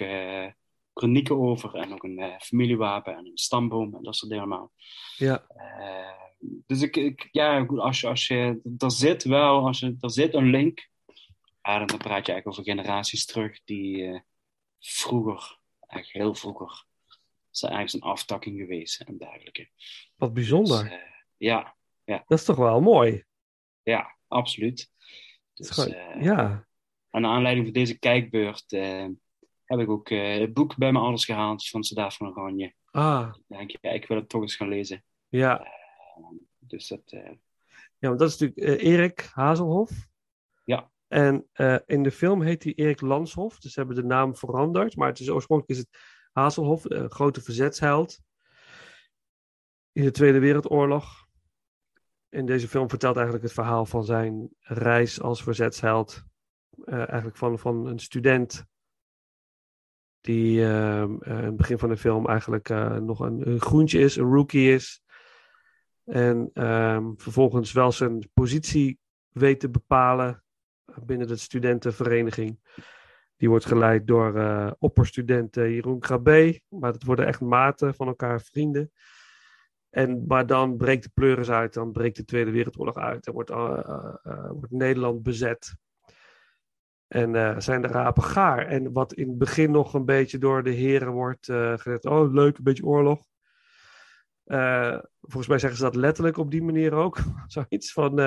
[0.95, 1.75] chronieken over.
[1.75, 4.73] En ook een eh, familiewapen en een stamboom en dat soort dingen allemaal.
[5.17, 5.47] Ja.
[5.49, 6.25] Eh,
[6.67, 10.11] dus ik, ik, ja, goed, als je, als je, er zit wel, als je, er
[10.11, 10.89] zit een link.
[11.63, 14.21] Ja, dan, praat je eigenlijk over generaties terug die eh,
[14.81, 16.85] vroeger, eigenlijk heel vroeger,
[17.51, 19.69] er eigenlijk een aftakking geweest en dergelijke.
[20.17, 20.83] Wat bijzonder.
[20.83, 20.99] Dus, eh,
[21.37, 23.25] ja, dat is toch wel mooi.
[23.83, 24.91] ja, absoluut.
[25.55, 26.69] Dus, gewoon- ja.
[27.11, 28.73] aan de aanleiding van deze kijkbeurt
[29.79, 32.75] heb ik ook eh, het boek bij mijn ouders gehaald van Soldaat van Oranje.
[32.91, 35.05] Ah, Ik denk, ja, ik wil het toch eens gaan lezen.
[35.29, 35.67] ja.
[36.59, 37.33] Dus dat, eh,
[37.99, 40.07] Ja, want dat is natuurlijk eh, Erik Hazelhoff.
[40.65, 40.91] Ja.
[41.09, 43.59] En eh, in de film heet hij Erik Lanshoff.
[43.59, 44.97] Dus ze hebben de naam veranderd.
[44.97, 46.03] Maar het is, oorspronkelijk is het
[46.33, 48.21] Hazelhoff, een grote verzetsheld.
[49.93, 51.27] In de Tweede Wereldoorlog.
[52.29, 56.23] In deze film vertelt eigenlijk het verhaal van zijn reis als verzetsheld.
[56.85, 58.65] Eh, eigenlijk van, van een student.
[60.25, 64.17] Die ehm, eh, in het begin van de film eigenlijk eh, nog een, groentje is,
[64.17, 65.03] een rookie is.
[66.05, 68.99] En ehm, vervolgens wel zijn positie
[69.29, 70.45] weet te bepalen
[71.03, 72.59] binnen de studentenvereniging.
[73.37, 76.61] Die wordt geleid door eh, opperstudent Jeroen Krabbe.
[76.69, 78.93] Maar het worden echt maten van elkaar, vrienden.
[79.91, 83.25] En, maar dan breekt de pleuris uit, dan breekt de Tweede Wereldoorlog uit.
[83.25, 83.51] Dan wordt,
[84.61, 85.77] wordt Nederland bezet.
[87.15, 88.67] En eh, zijn de rapen gaar.
[88.67, 92.05] En wat in het begin nog een beetje door de heren wordt eh gezegd.
[92.05, 93.27] Oh, leuk, een beetje oorlog.
[94.45, 97.19] Eh, volgens mij zeggen ze dat letterlijk op die manier ook.
[97.47, 98.19] Zoiets van.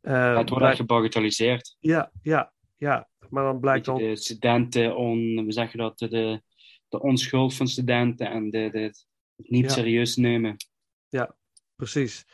[0.00, 1.76] het wordt echt gebagatelliseerd.
[1.80, 3.08] ja, ja, ja.
[3.30, 3.98] Maar dan blijkt dan.
[3.98, 6.42] de studenten, on, hoe zeg je dat, de,
[6.88, 9.06] de onschuld van studenten en de, de, het
[9.36, 9.70] niet Ja.
[9.70, 10.56] serieus nemen.
[11.76, 12.24] Precies.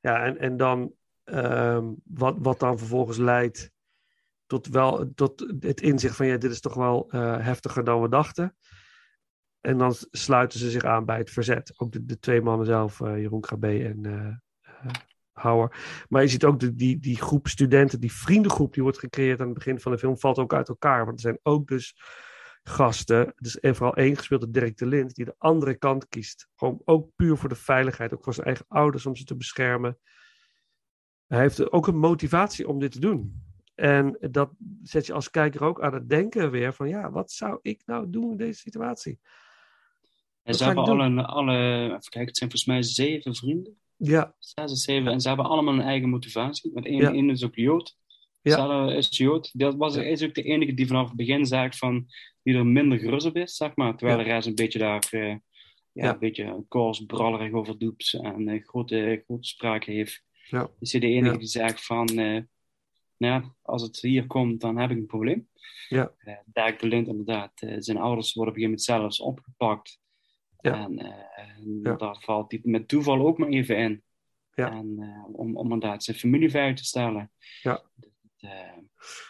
[0.00, 0.92] Ja, en, en dan.
[1.24, 3.76] ehm, wat, wat dan vervolgens leidt.
[4.48, 6.26] Tot, wel, tot het inzicht van.
[6.26, 8.56] Ja, dit is toch wel eh, heftiger dan we dachten.
[9.60, 11.72] En dan sluiten ze zich aan bij het verzet.
[11.76, 14.92] Ook de, de twee mannen zelf, eh, Jeroen Krabbe en eh,
[15.32, 16.04] Hauer.
[16.08, 19.46] Maar je ziet ook de, die, die groep studenten, die vriendengroep die wordt gecreëerd aan
[19.46, 21.04] het begin van de film, valt ook uit elkaar.
[21.04, 21.96] Want er zijn ook dus
[22.62, 26.48] gasten, dus en vooral één gespeeld door Dirk de Lind, die de andere kant kiest.
[26.54, 29.98] Gewoon ook puur voor de veiligheid, ook voor zijn eigen ouders om ze te beschermen.
[31.26, 33.47] Hij heeft ook een motivatie om dit te doen.
[33.78, 34.50] En dat
[34.82, 38.10] zet je als kijker ook aan het denken weer van ja, wat zou ik nou
[38.10, 39.18] doen in deze situatie?
[40.42, 43.76] En ze hebben alle, alle, even kijken, het zijn volgens mij zeven vrienden.
[43.96, 45.12] Ja, Zes of zeven.
[45.12, 46.70] En ze hebben allemaal een eigen motivatie.
[46.74, 47.12] Want één, Ja.
[47.12, 47.96] één is ook Jood.
[48.42, 48.56] Ja.
[48.56, 49.50] Sarah is Jood.
[49.58, 50.02] Dat was, Ja.
[50.02, 52.06] is ook de enige die vanaf het begin zei van,
[52.42, 53.96] die er minder gerust op is, zeg maar.
[53.96, 55.36] Terwijl de rest een beetje daar, eh,
[55.92, 60.22] ja, een beetje koers, brallerig over doet en eh, grote, grote spraak heeft.
[60.48, 60.70] Ja.
[60.80, 62.42] Is hij de enige die zegt van, eh,
[63.18, 65.48] ja, als het hier komt, dan heb ik een probleem.
[65.88, 66.12] Ja.
[66.24, 67.52] Uh, Dirk de Lind inderdaad.
[67.54, 70.00] eh, zijn ouders worden op een gegeven moment zelfs opgepakt.
[70.60, 70.72] Ja.
[70.84, 70.94] En
[71.82, 71.94] Ja.
[71.96, 74.02] daar valt hij met toeval ook maar even in.
[74.54, 74.70] Ja.
[74.70, 74.98] En,
[75.32, 77.30] om, om inderdaad zijn familie veilig te stellen.
[77.62, 77.82] Ja.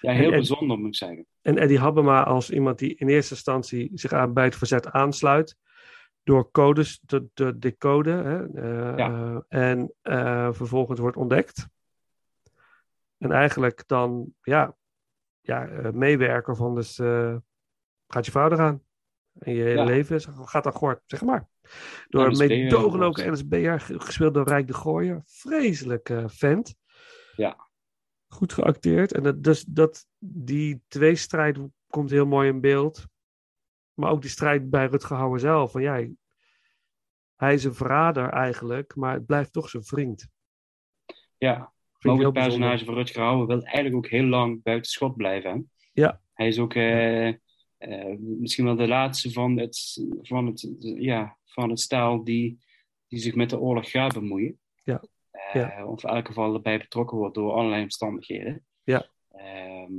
[0.00, 1.26] Ja, heel En- bijzonder moet ik zeggen.
[1.42, 5.56] En Eddie Habbema als iemand die in eerste instantie zich aan, bij het verzet aansluit.
[6.22, 8.26] Door codes te, te decoden.
[8.26, 9.44] Hè, Ja.
[9.48, 9.94] en
[10.54, 11.68] vervolgens wordt ontdekt.
[13.18, 14.76] En eigenlijk dan, ja,
[15.40, 17.36] ja eh, meewerker van dus eh,
[18.06, 18.82] gaat je vrouw eraan.
[19.32, 19.84] En je hele Ja.
[19.84, 21.48] leven gaat dan gort, zeg maar.
[22.08, 23.30] Door een meedogenloze.
[23.30, 25.22] NSB'er, ge- gespeeld door Rijk de Gooier.
[25.26, 26.74] Vreselijk eh, vent.
[27.36, 27.66] Ja.
[28.28, 29.12] Goed geacteerd.
[29.12, 33.06] En dat, dus dat, die tweestrijd komt heel mooi in beeld.
[33.94, 35.70] Maar ook die strijd bij Rutger Hauer zelf.
[35.72, 36.06] Van, ja,
[37.36, 40.28] hij is een verrader eigenlijk, maar het blijft toch zijn vriend.
[41.36, 45.16] Ja, maar ook het personage van Rutger Hauer wil eigenlijk ook heel lang buiten schot
[45.16, 45.50] blijven.
[45.50, 45.58] Hè?
[46.02, 46.20] Ja.
[46.32, 51.70] Hij is ook eh, eh, misschien wel de laatste van het, van het, ja, van
[51.70, 52.58] het stijl die,
[53.08, 54.58] die zich met de oorlog gaat bemoeien.
[54.84, 55.02] Ja.
[55.30, 55.86] Eh, Ja.
[55.86, 58.64] Of in elk geval erbij betrokken wordt door allerlei omstandigheden.
[58.82, 59.06] Ja.
[59.30, 59.92] Ehm,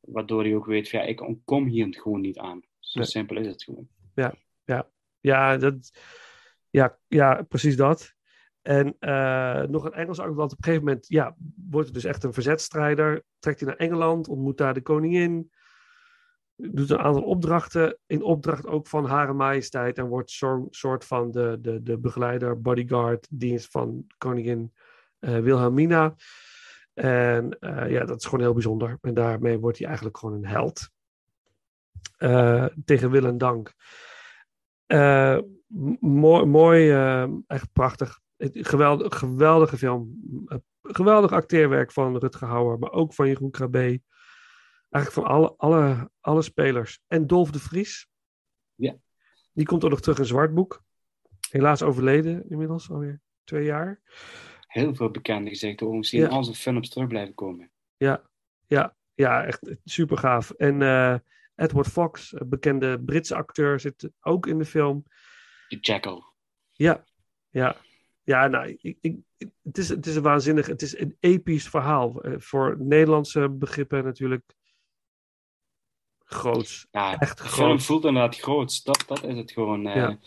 [0.00, 2.62] waardoor hij ook weet, van, ja, ik ontkom hier gewoon niet aan.
[2.78, 3.08] Zo Nee.
[3.08, 3.88] simpel is het gewoon.
[5.20, 5.98] Ja, dat,
[6.70, 8.14] ja, ja precies dat.
[8.66, 11.36] En eh, nog een Engels want op een gegeven moment ja,
[11.70, 13.22] wordt het dus echt een verzetstrijder.
[13.38, 15.50] Trekt hij naar Engeland, ontmoet daar de koningin.
[16.56, 17.98] Doet een aantal opdrachten.
[18.06, 19.98] In opdracht ook van Hare Majesteit.
[19.98, 24.72] En wordt zo'n soort van de, de, de begeleider, bodyguard, dienst van koningin
[25.18, 26.14] eh, Wilhelmina.
[26.94, 28.98] En eh, ja, dat is gewoon heel bijzonder.
[29.00, 30.90] En daarmee wordt hij eigenlijk gewoon een held.
[32.84, 33.72] Tegen wil en dank.
[36.00, 36.90] Mooi, mooi
[37.46, 38.24] echt prachtig.
[38.38, 40.20] Geweldig, geweldige film.
[40.46, 44.00] Eh, Geweldig acteerwerk van Rutger Hauer, maar ook van Jeroen Krabbe.
[44.90, 47.00] Eigenlijk van alle, alle, alle spelers.
[47.06, 48.08] En Dolf de Vries.
[48.74, 48.96] Ja.
[49.52, 50.82] Die komt ook nog terug in Zwartboek.
[51.50, 54.00] Helaas overleden inmiddels, alweer twee jaar.
[54.66, 56.26] Heel veel bekende gezichten, overigens, die Ja.
[56.26, 57.70] in al zijn films terug blijven komen.
[57.96, 58.22] Ja,
[58.66, 60.50] ja, ja echt super gaaf.
[60.50, 61.18] En eh,
[61.54, 65.04] Edward Fox, een bekende Britse acteur, zit ook in de film.
[65.68, 66.24] De Jackal.
[66.72, 67.04] Ja,
[67.48, 67.76] ja.
[68.26, 69.16] Ja, nou, ik, ik,
[69.62, 72.20] het, is, het is een waanzinnig, het is een episch verhaal.
[72.22, 74.54] Eh, voor Nederlandse begrippen natuurlijk
[76.24, 76.86] groots.
[76.90, 78.84] Ja, Echt de film voelt inderdaad groot.
[78.84, 79.86] Dat, dat is het gewoon.
[79.86, 79.94] eh.
[79.96, 80.18] Ja.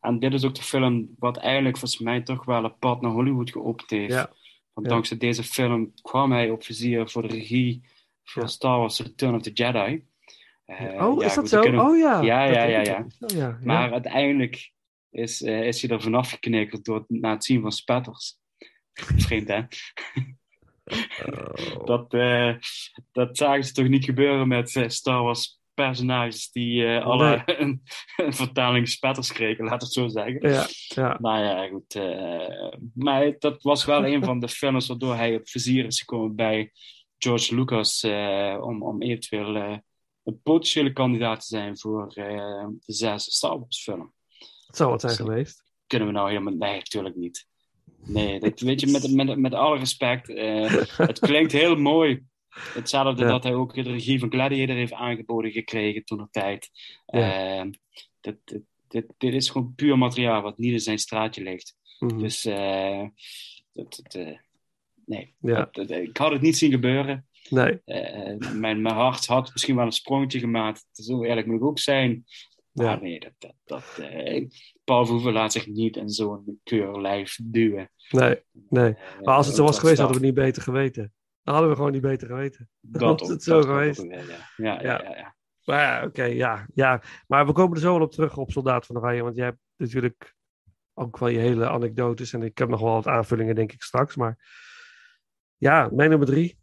[0.00, 3.10] En dit is ook de film wat eigenlijk volgens mij toch wel een pad naar
[3.10, 4.12] Hollywood geopend heeft.
[4.12, 4.30] Ja.
[4.72, 4.92] Want Ja.
[4.92, 7.82] dankzij deze film kwam hij op vizier voor de regie
[8.24, 8.48] van.
[8.48, 10.04] Star Wars Return of the Jedi.
[10.64, 11.60] Eh, oh, is dat zo?
[11.60, 12.20] kunnen- Oh ja.
[12.20, 13.46] Ja, ja, weet ja, ja.
[13.56, 14.72] Oh, Maar uiteindelijk
[15.16, 18.38] is, eh, is hij er vanaf geknikkerd door het, na het zien van spetters.
[19.16, 19.62] Vreemd, hè?
[21.26, 21.84] Oh.
[21.84, 22.54] Dat, eh,
[23.12, 27.82] dat zagen ze toch niet gebeuren met eh, Star Wars personages die alle een,
[28.16, 30.50] een vertaling spetters kregen, we het zo zeggen.
[30.50, 31.18] Ja, ja.
[31.20, 31.94] Nou ja, goed.
[32.94, 36.72] maar dat was wel een van de films waardoor hij op vizier is gekomen bij
[37.18, 38.04] George Lucas
[38.60, 39.56] om, om eventueel
[40.24, 44.14] een potentiële kandidaat te zijn voor de zesde Star Wars film.
[44.66, 45.62] Het zou wat zijn geweest.
[45.86, 46.54] Kunnen we nou helemaal...
[46.54, 47.46] Nee, natuurlijk niet.
[48.04, 52.24] Nee, dat, weet je, met, met, met alle respect, eh, het klinkt heel mooi.
[52.48, 53.28] Hetzelfde Ja.
[53.30, 56.70] dat hij ook de regie van Gladiator heeft aangeboden gekregen toen de tijd.
[57.06, 57.58] Ja.
[57.60, 57.70] Eh,
[58.20, 61.76] dit, dit, dit, dit is gewoon puur materiaal wat niet in zijn straatje ligt.
[61.98, 62.18] Mhm.
[62.18, 63.02] Dus eh,
[63.72, 64.36] dat, dat, eh,
[65.04, 65.54] nee, Ja.
[65.54, 67.26] Dat- dat- ik had het niet zien gebeuren.
[67.48, 67.80] Nee,
[68.52, 70.86] mijn, mijn hart had misschien wel een sprongetje gemaakt.
[70.92, 72.24] Zo eerlijk moet ik ook zijn.
[72.76, 73.00] Maar Ja.
[73.00, 74.46] nee, dat, dat, dat, eh,
[74.84, 77.90] Paul Verhoeven laat zich niet in zo'n keurlijf duwen.
[78.10, 78.94] nee, nee.
[78.94, 81.12] Eh, Maar als het zo was dat geweest, hadden we het niet beter geweten.
[81.42, 82.68] Dan hadden we gewoon niet beter geweten.
[82.80, 84.02] dat was ook, het zo dat ook geweest.
[84.56, 85.34] Ja, ja, ja.
[85.64, 87.02] Maar ja, oké, ja, ja.
[87.26, 89.22] Maar we komen er zo wel op terug op Soldaat van Oranje.
[89.22, 90.34] Want jij hebt natuurlijk
[90.94, 92.32] ook wel je hele anekdotes.
[92.32, 94.16] En ik heb nog wel wat aanvullingen, denk ik, straks.
[94.16, 94.38] Maar
[95.56, 96.58] ja, mijn nummer drie.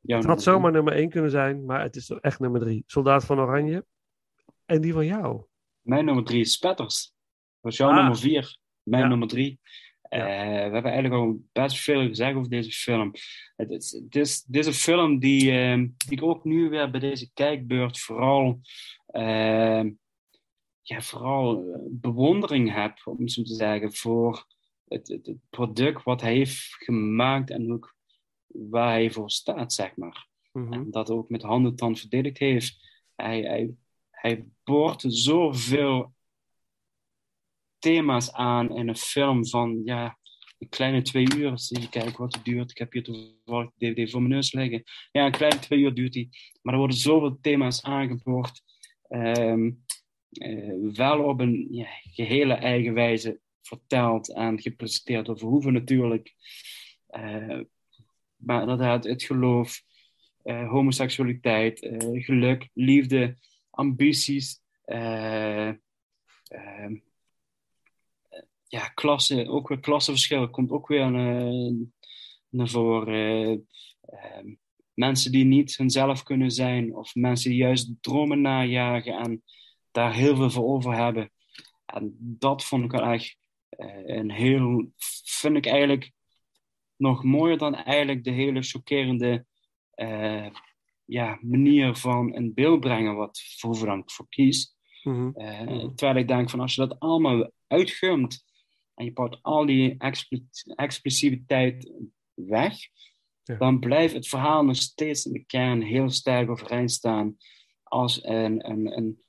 [0.00, 2.82] Jouw Het had nummer zomaar nummer één kunnen zijn, maar het is echt nummer drie.
[2.86, 3.84] Soldaat van Oranje.
[4.70, 5.42] En die van jou.
[5.80, 7.02] Mijn nummer drie is Spetters.
[7.04, 7.96] Dat was jouw Ah.
[7.96, 8.58] nummer vier.
[8.82, 9.08] Mijn Ja.
[9.08, 9.60] nummer drie.
[10.02, 13.12] Eh, we hebben eigenlijk al best veel gezegd over deze film.
[13.56, 16.90] Het is, het is, dit is een film die, eh, die ik ook nu weer
[16.90, 18.60] bij deze kijkbeurt vooral
[19.06, 19.84] eh,
[20.82, 24.46] ja, vooral eh, bewondering heb, om zo te zeggen, voor
[24.84, 27.94] het, het, product wat hij heeft gemaakt en ook
[28.46, 30.28] waar hij voor staat, zeg maar.
[30.52, 30.72] Mhm.
[30.72, 32.88] En dat ook met hand en tand verdedigd heeft.
[33.14, 33.74] Hij, hij,
[34.20, 36.14] hij boort zoveel
[37.78, 40.18] thema's aan in een film van ja,
[40.58, 41.50] een kleine twee uur.
[41.50, 42.70] Als je kijkt wat het duurt.
[42.70, 44.82] Ik heb hier toevallig de DVD voor mijn neus liggen.
[45.12, 46.28] Ja, een kleine twee uur duurt die.
[46.62, 48.62] Maar er worden zoveel thema's aangeboord.
[49.08, 49.70] Ehm,
[50.30, 56.34] eh, wel op een ja, gehele eigen wijze verteld en gepresenteerd door Verhoeven natuurlijk.
[57.06, 57.60] Eh,
[58.36, 59.82] maar inderdaad, het geloof,
[60.42, 63.36] eh, homoseksualiteit, geluk, liefde,
[63.80, 65.72] ambities, eh,
[68.66, 71.72] ja, klasse, ook weer klassenverschil komt ook weer eh,
[72.48, 73.14] naar voren.
[73.14, 73.58] Eh,
[74.00, 74.54] ehm,
[74.94, 79.42] mensen die niet hunzelf kunnen zijn, of mensen die juist dromen najagen en
[79.90, 81.32] daar heel veel voor over hebben.
[81.86, 83.36] En dat vond ik wel echt
[84.06, 84.92] een heel,
[85.24, 86.12] vind ik eigenlijk
[86.96, 89.46] nog mooier dan eigenlijk de hele chockerende
[91.10, 94.76] ja, manier van een beeld brengen wat Verhoeven dan voor kiest.
[95.02, 95.30] Mhm.
[95.34, 95.94] Eh, Mhm.
[95.94, 98.44] Terwijl ik denk van als je dat allemaal uitgumt
[98.94, 101.92] en je pakt al die expli- expressiviteit
[102.34, 102.74] weg,
[103.42, 103.56] Ja.
[103.56, 107.36] dan blijft het verhaal nog steeds in de kern heel sterk overeind staan
[107.82, 109.22] als een, een, een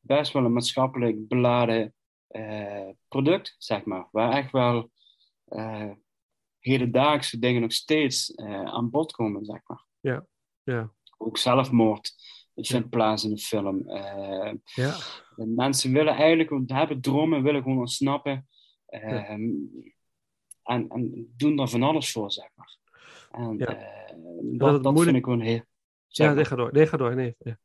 [0.00, 1.94] best wel een maatschappelijk beladen
[2.28, 4.08] eh, product, zeg maar.
[4.12, 4.90] Waar echt wel
[5.44, 5.90] eh,
[6.58, 9.84] hedendaagse dingen nog steeds aan bod komen, zeg maar.
[10.62, 12.14] Ja, Ook zelfmoord,
[12.54, 13.88] het vindt plaats in de film.
[13.88, 14.96] Eh, ja,
[15.36, 18.48] mensen willen eigenlijk, want hebben dromen, willen gewoon ontsnappen.
[18.86, 19.40] Ehm,
[20.62, 22.76] en, en doen daar van alles voor, zeg maar.
[23.30, 23.66] En Ja.
[23.66, 24.14] eh,
[24.72, 25.62] het dat, vind ik gewoon heel...
[26.08, 26.34] zeg ja maar.
[26.34, 26.72] nee, ga door.
[26.72, 27.14] Nee, ga door.
[27.14, 27.34] Nee.
[27.38, 27.58] Ja.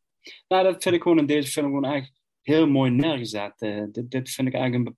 [0.48, 3.62] Nou, dat vind ik gewoon in deze film gewoon eigenlijk heel mooi neergezet.
[3.62, 4.98] Eh, dit, dit vind ik eigenlijk een...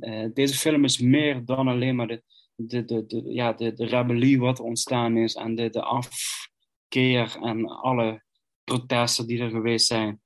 [0.00, 2.22] eh, deze film is meer dan alleen maar de,
[2.54, 5.82] de, de, de, ja, de, de rebellie wat ontstaan is en de, de
[6.88, 8.22] afkeer en alle
[8.64, 10.22] protesten die er geweest zijn.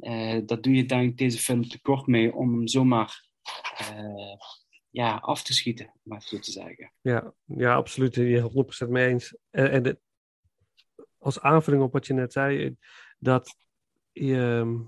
[0.00, 3.28] Eh, dat doe je denk ik deze film tekort mee om hem zomaar
[3.76, 4.36] eh,
[4.90, 6.92] ja, af te schieten, om het zo te zeggen.
[7.00, 8.14] Ja, ja, absoluut.
[8.14, 9.36] Je 100% mee eens.
[9.50, 10.00] En, en de-
[11.18, 12.72] als aanvulling op wat je net zei, eh,
[13.18, 13.56] dat,
[14.12, 14.78] je, ehm,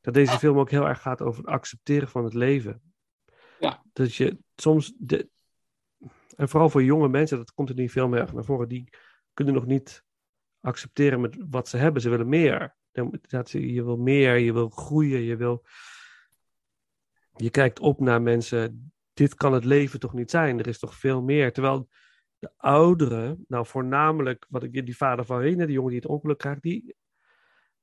[0.00, 2.82] dat deze film ook heel erg gaat over het accepteren van het leven.
[3.60, 3.84] Ja.
[3.92, 5.28] Dat je soms, de,
[6.36, 8.88] en vooral voor jonge mensen, dat komt die film heel erg naar voren, die
[9.34, 10.04] kunnen nog niet
[10.60, 12.02] accepteren met wat ze hebben.
[12.02, 12.76] Ze willen meer.
[12.92, 15.64] Je wil meer, je wil groeien, je wil.
[17.36, 20.58] Je kijkt op naar mensen dit kan het leven toch niet zijn?
[20.58, 21.52] Er is toch veel meer?
[21.52, 21.88] Terwijl
[22.38, 26.38] de ouderen, nou voornamelijk wat ik die vader van Rene, die jongen die het ongeluk
[26.38, 26.96] krijgt, die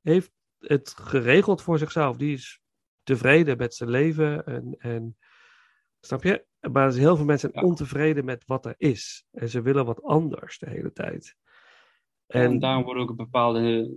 [0.01, 2.17] heeft het geregeld voor zichzelf.
[2.17, 2.61] Die is
[3.03, 5.17] tevreden met zijn leven en, en
[5.99, 6.45] snap je?
[6.71, 7.69] Maar zijn heel veel mensen zijn Ja.
[7.69, 9.25] ontevreden met wat er is.
[9.31, 11.35] En ze willen wat anders de hele tijd.
[12.27, 13.91] En, En, daar wordt ook een bepaalde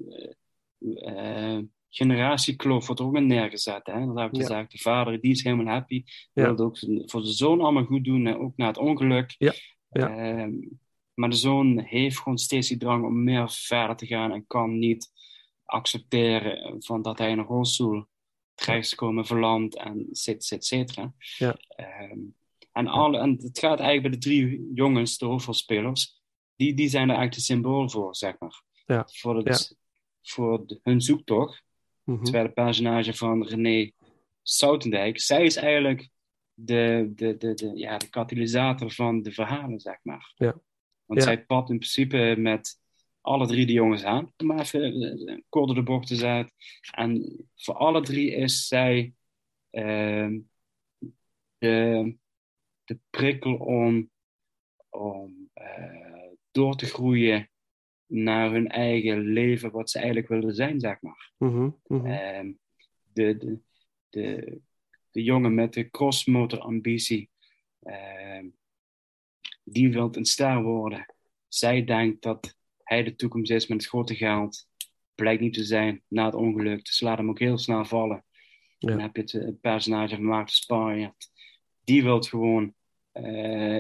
[0.94, 1.58] eh,
[1.88, 3.86] generatiekloof wordt er ook in neergezet.
[3.86, 4.06] Hè?
[4.06, 4.40] Dat heb ik Ja.
[4.46, 4.70] gezegd.
[4.70, 6.04] De vader die is helemaal happy.
[6.32, 6.78] Wil het ook
[7.10, 9.34] voor zijn zoon allemaal goed doen, hè, ook na het ongeluk.
[9.38, 9.52] Ja.
[9.90, 10.16] Ja.
[10.16, 10.52] Ehm,
[11.14, 14.78] maar de zoon heeft gewoon steeds die drang om meer verder te gaan en kan
[14.78, 15.10] niet
[15.64, 18.06] accepteren van dat hij in een rolstoel
[18.54, 21.12] terecht is gekomen, verlamd en zit, et cetera.
[21.38, 21.56] Ja.
[21.68, 22.18] Ehm,
[22.72, 26.20] en, alle, en het gaat eigenlijk bij de drie jongens, de hoofdrolspelers,
[26.56, 28.62] die, die zijn er eigenlijk de symbool voor, zeg maar.
[28.86, 29.06] Ja.
[29.12, 29.76] Voor, het,
[30.22, 31.62] voor de- hun zoektocht.
[32.04, 32.22] Mhm.
[32.22, 33.90] Terwijl het personage van René
[34.42, 36.08] Soutendijk, zij is eigenlijk
[36.54, 40.32] de, de, de, de, ja, de katalysator van de verhalen, zeg maar.
[40.36, 40.60] Ja.
[41.04, 41.26] Want Ja.
[41.26, 42.80] zij pakt in principe met
[43.20, 46.54] alle drie de jongens aan, om maar even eh, kort door de bocht te zetten.
[46.90, 49.12] En voor alle drie is zij
[49.70, 50.38] ehm,
[51.58, 52.16] de,
[52.92, 54.10] de prikkel om,
[54.90, 57.50] om eh, door te groeien
[58.06, 61.32] naar hun eigen leven, wat ze eigenlijk willen zijn, zeg maar.
[61.38, 61.70] Mhm.
[61.86, 62.06] Mhm.
[62.06, 62.52] Ehm,
[63.12, 63.58] de, de,
[64.10, 64.60] de,
[65.10, 67.30] de jongen met de crossmotor ambitie,
[67.82, 68.46] ehm,
[69.64, 71.14] die wil een ster worden.
[71.48, 74.68] Zij denkt dat hij de toekomst is met het grote geld.
[75.14, 76.84] Blijkt niet te zijn na het ongeluk.
[76.84, 78.24] Dus laat hem ook heel snel vallen.
[78.78, 78.88] Ja.
[78.88, 81.30] Dan heb je het, eh, personage van Maarten Spanjaard.
[81.84, 82.74] Die wil gewoon,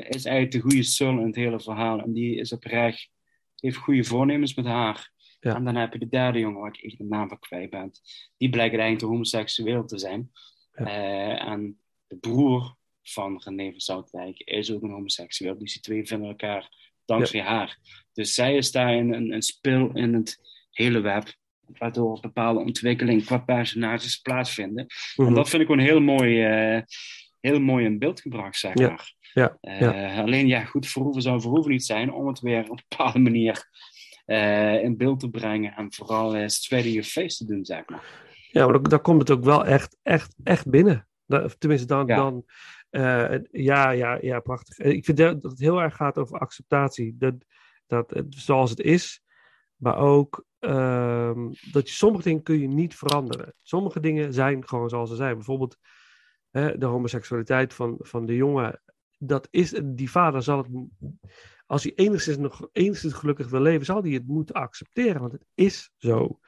[0.08, 2.00] is eigenlijk de goede sul in het hele verhaal.
[2.00, 3.10] En die is oprecht,
[3.56, 5.10] heeft goede voornemens met haar.
[5.40, 5.54] Ja.
[5.54, 7.90] En dan heb je de derde jongen, waar ik echt de naam van kwijt ben.
[8.36, 10.30] Die blijkt eigenlijk homoseksueel te zijn.
[10.72, 10.84] Ja.
[10.84, 15.58] Eh, en de broer van René van Zoutwijk is ook een homoseksueel.
[15.58, 16.68] Dus die twee vinden elkaar
[17.04, 17.78] dankzij haar.
[18.12, 20.38] Dus zij is daar een, een, een spil in het
[20.70, 21.40] hele web.
[21.78, 24.86] waardoor bepaalde ontwikkelingen qua personages plaatsvinden.
[25.16, 25.34] En Mhm.
[25.34, 26.82] dat vind ik gewoon heel mooi, eh,
[27.42, 29.14] heel mooi in beeld gebracht, zeg maar.
[29.32, 30.20] ja, Eh, ja.
[30.22, 33.68] Alleen ja, goed, Verhoeven zou Verhoeven niet zijn om het weer op een bepaalde manier
[34.24, 37.88] eh, in beeld te brengen en vooral uh, straight in your face te doen, zeg
[37.88, 38.02] maar.
[38.50, 41.08] Ja, maar dan komt het ook wel echt, echt, echt binnen.
[41.58, 42.06] Tenminste, dan.
[42.06, 42.16] Ja.
[42.16, 42.44] dan
[42.90, 44.78] eh, ja, ja, ja, prachtig.
[44.78, 47.16] Ik vind dat het heel erg gaat over acceptatie.
[47.18, 47.34] Dat,
[47.86, 49.22] dat het zoals het is,
[49.76, 53.54] maar ook ehm, dat je sommige dingen kun je niet veranderen.
[53.62, 55.34] Sommige dingen zijn gewoon zoals ze zijn.
[55.34, 55.78] Bijvoorbeeld
[56.52, 58.82] hè, de homoseksualiteit van, van de jongen.
[59.18, 60.68] Dat is, die vader zal het,
[61.66, 65.46] als hij enigszins nog enigszins gelukkig wil leven, zal hij het moeten accepteren, want het
[65.54, 66.38] is zo.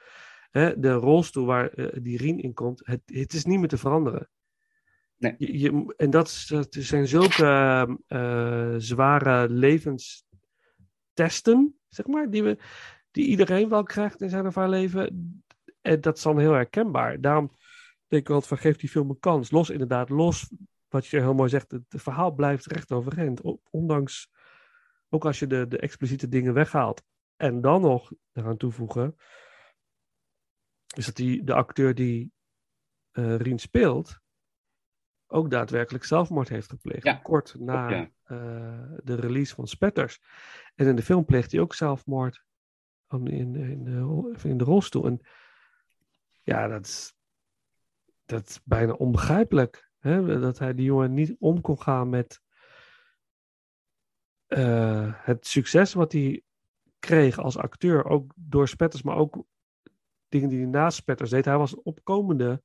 [0.51, 3.77] Hè, de rolstoel waar eh, die Rien in komt, het, het is niet meer te
[3.77, 4.29] veranderen.
[5.17, 5.35] Nee.
[5.37, 6.29] Je, je- en dat,
[6.69, 12.57] zijn zulke eh, zware levenstesten, zeg maar, die, we,
[13.11, 15.43] die iedereen wel krijgt in zijn of haar leven.
[15.81, 17.21] En dat is dan heel herkenbaar.
[17.21, 17.51] Daarom
[18.15, 19.51] denk altijd van, geef die film een kans.
[19.51, 20.51] Los inderdaad, los
[20.87, 23.41] wat je heel mooi zegt, het, het verhaal blijft recht overeind.
[23.69, 24.31] Ondanks,
[25.09, 27.03] ook als je de, de expliciete dingen weghaalt.
[27.35, 29.15] En dan nog eraan toevoegen,
[30.95, 32.33] is dat die, de acteur die
[33.11, 34.19] eh Rien speelt,
[35.27, 37.03] ook daadwerkelijk zelfmoord heeft gepleegd.
[37.03, 38.09] Ja, Kort na ja.
[38.23, 40.21] eh, de release van Spetters.
[40.75, 42.43] En in de film pleegt hij ook zelfmoord
[43.07, 45.05] aan- in, in, de, in de rolstoel.
[45.05, 45.19] En
[46.43, 47.14] ja, dat is,
[48.25, 49.89] dat is bijna onbegrijpelijk.
[49.99, 50.39] Hè?
[50.39, 52.41] Dat hij die jongen niet om kon gaan met
[54.47, 56.41] eh, het succes wat hij
[56.99, 58.05] kreeg als acteur.
[58.05, 59.45] Ook door Spetters, maar ook
[60.29, 61.45] dingen die hij naast Spetters deed.
[61.45, 62.61] Hij was een opkomende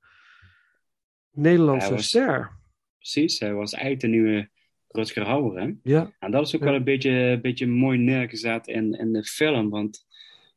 [1.30, 2.58] Nederlandse was- ster.
[2.98, 4.50] Precies, hij was eigenlijk de nieuwe
[4.88, 5.72] Rutger Hauer, hè?
[5.82, 6.66] Ja, En dat is ook Ja.
[6.66, 10.06] wel een beetje, een beetje mooi neergezet in, in de film, want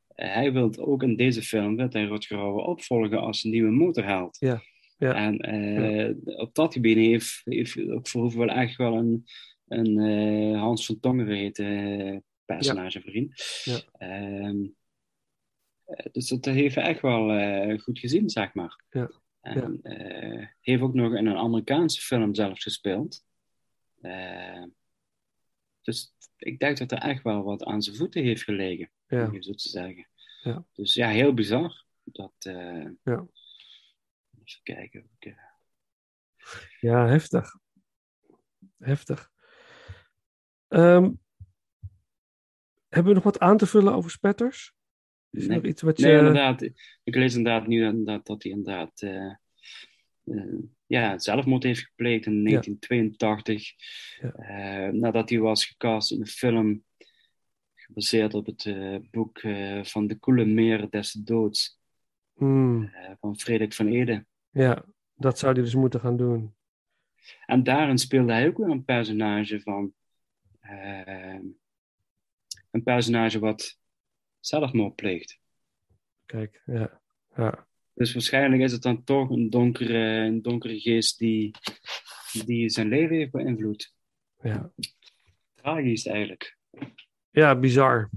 [0.08, 3.72] eh, hij wil ook in deze film, wil hij Rutger Hauer opvolgen als een nieuwe
[3.72, 4.38] motorheld.
[4.40, 4.62] Ja,
[4.98, 5.14] ja.
[5.16, 9.26] En eh, op dat gebied heeft, heeft ook Verhoeven wel echt wel een,
[9.74, 13.62] een eh, Hans van Tongeren heet eh, personage vriend.
[13.64, 13.82] Ja.
[13.98, 14.66] Ehm,
[15.84, 18.84] eh, dus dat heeft echt wel goed gezien, zeg maar.
[18.90, 19.12] Ja.
[19.42, 19.80] En
[20.60, 23.24] heeft ook nog in een Amerikaanse film zelfs gespeeld.
[25.82, 29.30] Dus ik denk dat er echt wel wat aan zijn voeten heeft gelegen, ja.
[29.30, 30.08] om zo te zeggen.
[30.44, 30.66] Ja.
[30.74, 31.86] Dus ja, heel bizar.
[32.04, 32.34] Dat,
[33.04, 33.28] Ja.
[34.44, 35.10] Even kijken.
[35.20, 35.34] eh,
[36.80, 37.56] Ja, heftig.
[38.78, 39.32] Heftig.
[40.68, 41.12] Ehm,
[42.90, 44.74] hebben we nog wat aan te vullen over spetters?
[45.30, 45.58] Is er Nee.
[45.58, 46.06] nog iets wat je...
[46.06, 46.62] Nee, inderdaad.
[47.04, 49.36] Ik lees inderdaad nu inderdaad, dat hij inderdaad eh,
[50.24, 53.74] eh, ja, zelfmoord heeft gepleegd in 1982.
[54.22, 54.32] Ja.
[54.32, 56.84] Eh, nadat hij was gecast in een film
[57.76, 58.68] gebaseerd op het
[59.12, 59.40] boek
[59.84, 61.82] van De Koele Meren des Doods
[62.34, 64.26] Hmm, van Frederik van Ede.
[64.54, 64.86] Ja,
[65.16, 66.56] dat zou hij dus moeten gaan doen.
[67.46, 69.94] En daarin speelde hij ook weer een personage van.
[70.60, 71.40] eh,
[72.72, 73.80] een personage wat
[74.40, 75.40] zelfmoord pleegt.
[76.26, 77.02] Kijk, ja.
[77.36, 77.68] ja.
[77.94, 81.56] Dus waarschijnlijk is het dan toch een donkere, een donkere geest die,
[82.46, 83.94] die zijn leven heeft beïnvloed.
[84.42, 84.72] Ja,
[85.56, 86.58] Tragisch eigenlijk.
[87.30, 88.10] ja bizar.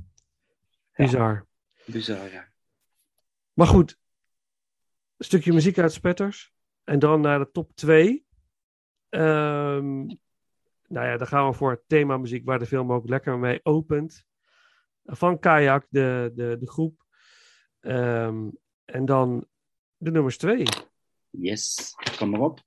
[0.97, 1.47] Bizar.
[1.85, 2.49] Bizar, ja.
[3.53, 3.99] Maar goed,
[5.19, 6.53] stukje muziek uit Spetters.
[6.85, 8.27] En dan naar de top 2.
[9.09, 10.07] Ehm,
[10.89, 13.61] nou ja, dan gaan we voor het thema muziek waar de film ook lekker mee
[13.63, 14.25] opent.
[15.05, 17.05] Van Kayak, de, de, de groep.
[17.81, 18.49] Ehm,
[18.85, 19.47] en dan
[19.97, 20.67] de nummers 2.
[21.31, 22.65] Yes, kom maar op.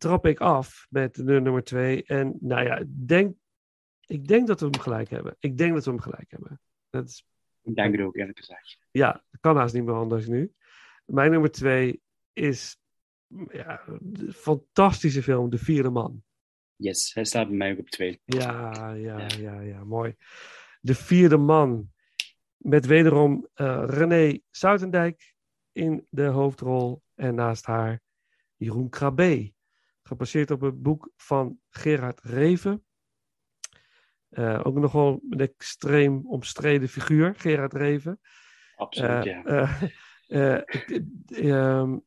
[0.00, 2.04] trap ik af met de nummer twee.
[2.04, 3.36] En nou ja, denk,
[4.06, 5.36] ik denk dat we hem gelijk hebben.
[5.38, 6.60] Ik denk dat we hem gelijk hebben.
[6.90, 7.26] Dat is,
[7.62, 8.78] Ik denk het ook, eerlijk gezegd.
[8.90, 10.52] ja, dat kan haast niet meer anders nu.
[11.04, 12.78] Mijn nummer twee is
[13.52, 16.22] ja, een fantastische film, De Vierde Man.
[16.76, 18.20] Yes, hij staat bij mij ook op twee.
[18.24, 19.26] Ja, ja, Ja.
[19.38, 20.14] ja, ja, mooi.
[20.80, 21.90] De Vierde Man.
[22.56, 25.34] Met wederom eh, René Soutendijk
[25.72, 27.02] in de hoofdrol.
[27.14, 28.00] En naast haar
[28.56, 29.52] Jeroen Krabbe.
[30.10, 32.84] Gebaseerd op het boek van Gerard Reven.
[34.28, 38.20] Eh, ook nogal een extreem omstreden figuur, Gerard Reven.
[38.76, 39.78] Absoluut, Eh, ja.
[40.56, 41.98] eh, ik, ehm,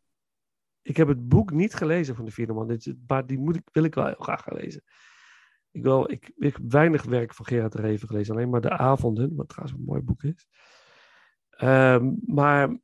[0.81, 3.83] ik heb het boek niet gelezen van de vierde man, maar die moet ik, wil
[3.83, 4.83] ik wel heel graag gaan lezen.
[5.71, 9.35] Ik, wil, ik, ik heb weinig werk van Gerard Reven gelezen, alleen maar De Avonden,
[9.35, 10.47] wat trouwens een mooi boek is.
[11.49, 12.77] Ehm, maar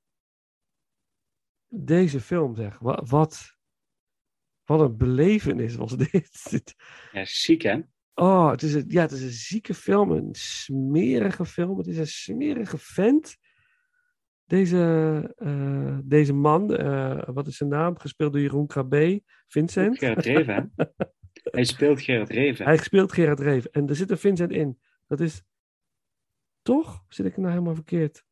[1.68, 3.58] deze film, zeg, wat, wat,
[4.70, 6.76] wat een belevenis was dit.
[7.12, 7.80] Ja, ziek, hè?
[8.14, 11.78] Oh, het is, een, ja, het is een zieke film, een smerige film.
[11.78, 13.38] Het is een smerige vent.
[14.46, 18.00] Deze, eh, deze man, eh, wat is zijn naam?
[18.00, 19.98] Gespeeld door Jeroen Krabbe, Vincent.
[19.98, 20.74] Gerard Reven?
[21.52, 22.66] Hij speelt Gerard Reven.
[22.66, 23.72] Hij speelt Gerard Reven.
[23.72, 24.80] En er zit een Vincent in.
[25.08, 25.44] Dat is...
[26.62, 27.04] Toch?
[27.08, 28.24] Zit ik nou helemaal verkeerd?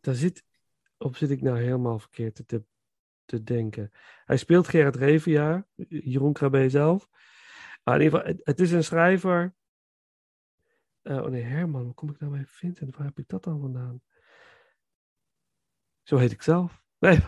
[0.00, 0.44] Daar zit...
[0.98, 2.64] Of zit ik nou helemaal verkeerd te,
[3.26, 3.92] te denken?
[4.24, 5.66] Hij speelt Gerard Reven, ja.
[5.88, 7.08] Jeroen Krabbe zelf.
[7.86, 9.54] Maar in ieder geval, het, is een schrijver...
[11.02, 11.84] Eh, oh nee, Herman.
[11.84, 12.96] Hoe kom ik nou bij Vincent?
[12.96, 14.00] Waar heb ik dat dan vandaan?
[16.02, 16.84] Zo heet ik zelf.
[16.98, 17.18] Nee,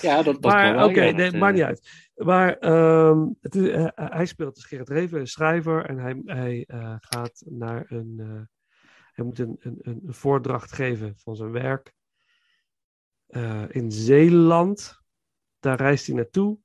[0.00, 2.10] Ja, dat, dat maar oké, ja, nee, maakt eh, niet uit.
[2.14, 5.84] Maar ehm, het is, eh, hij speelt dus Gerrit Reven, een schrijver.
[5.84, 6.64] En hij, hij
[7.00, 8.48] gaat naar een...
[9.12, 11.94] hij moet een, een, een voordracht geven van zijn werk.
[13.68, 14.99] in Zeeland.
[15.60, 16.58] Daar reist hij naartoe.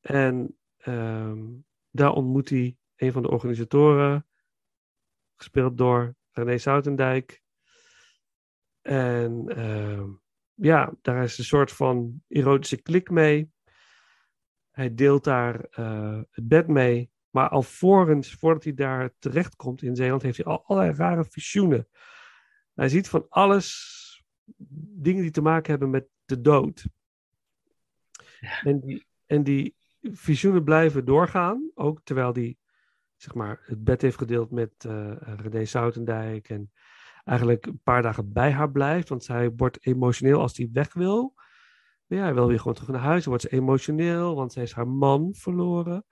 [0.00, 1.46] En ehm,
[1.90, 4.26] daar ontmoet hij een van de organisatoren.
[5.36, 7.42] Gespeeld door René Soutendijk.
[8.80, 10.10] En ehm,
[10.54, 13.52] ja, daar is een soort van erotische klik mee.
[14.70, 17.10] Hij deelt daar eh, het bed mee.
[17.30, 21.88] Maar alvorens, voordat hij daar terechtkomt in Zeeland, heeft hij al allerlei rare visioenen.
[22.74, 23.98] Hij ziet van alles
[24.96, 26.84] dingen die te maken hebben met de dood.
[28.62, 32.56] En, die, en die visioenen blijven doorgaan, ook terwijl hij
[33.16, 36.48] zeg maar, het bed heeft gedeeld met eh René Soutendijk.
[36.48, 36.72] En
[37.24, 39.08] eigenlijk een paar dagen bij haar blijft.
[39.08, 41.34] Want zij wordt emotioneel als hij weg wil.
[42.06, 43.20] Ja, hij wil weer gewoon terug naar huis.
[43.24, 46.04] Dan wordt ze emotioneel, want zij is haar man verloren.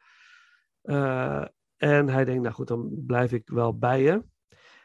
[0.83, 1.45] Eh,
[1.77, 4.25] en hij denkt, nou goed, dan blijf ik wel bij je.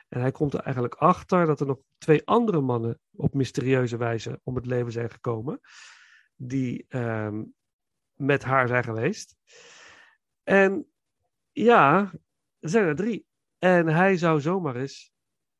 [0.07, 4.39] En hij komt er eigenlijk achter dat er nog twee andere mannen op mysterieuze wijze
[4.43, 5.59] om het leven zijn gekomen.
[6.47, 7.43] Die ehm,
[8.13, 9.37] met haar zijn geweest.
[10.43, 10.87] En
[11.51, 12.11] ja,
[12.59, 13.25] er zijn er drie.
[13.59, 15.13] En hij zou zomaar eens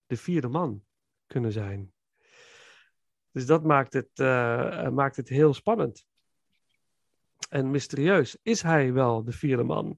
[0.06, 0.84] de vierde man
[1.28, 1.94] kunnen zijn.
[3.32, 6.08] Dus dat maakt het, eh, maakt het heel spannend.
[7.50, 8.38] En mysterieus.
[8.42, 9.98] Is hij wel de vierde man?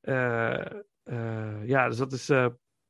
[0.00, 0.66] Eh,
[1.02, 2.24] eh, ja, dus dat is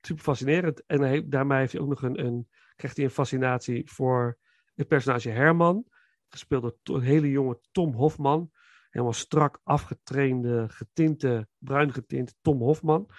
[0.00, 0.86] super fascinerend.
[0.86, 4.38] En daarmee heeft hij ook nog een, een, krijgt hij een fascinatie voor
[4.74, 5.86] het personage Herman.
[6.34, 8.50] Gespeeld door een hele jonge Tom Hofman.
[8.90, 13.10] Helemaal strak afgetrainde, getinte, bruin getinte Tom Hofman.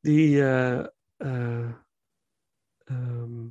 [0.00, 0.86] Die eh,
[1.16, 1.72] eh,
[2.84, 3.48] ehm,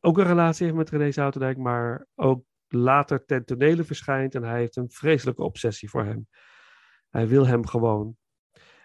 [0.00, 4.34] ook een relatie heeft met René Zouterdijk, maar ook later ten tonele verschijnt.
[4.34, 6.28] En hij heeft een vreselijke obsessie voor hem.
[7.10, 8.16] Hij wil hem gewoon.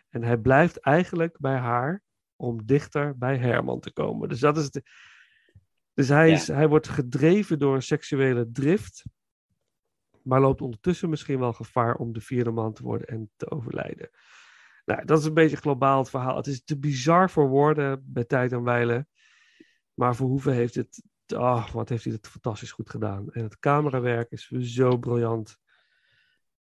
[0.10, 2.04] En hij blijft eigenlijk bij haar
[2.36, 4.30] om dichter bij Herman te komen.
[4.30, 4.82] Dus dat is het.
[5.94, 6.34] Dus hij, Ja.
[6.36, 9.04] is, hij wordt gedreven door een seksuele drift.
[10.24, 14.10] Maar loopt ondertussen misschien wel gevaar om de vierde man te worden en te overlijden.
[14.86, 16.36] Nou, dat is een beetje globaal het verhaal.
[16.36, 19.08] Het is te bizar voor woorden bij tijd en wijle.
[19.94, 21.04] Maar Verhoeven heeft het.
[21.36, 23.32] Oh, wat heeft hij het fantastisch goed gedaan.
[23.32, 25.58] En het camerawerk is zo briljant.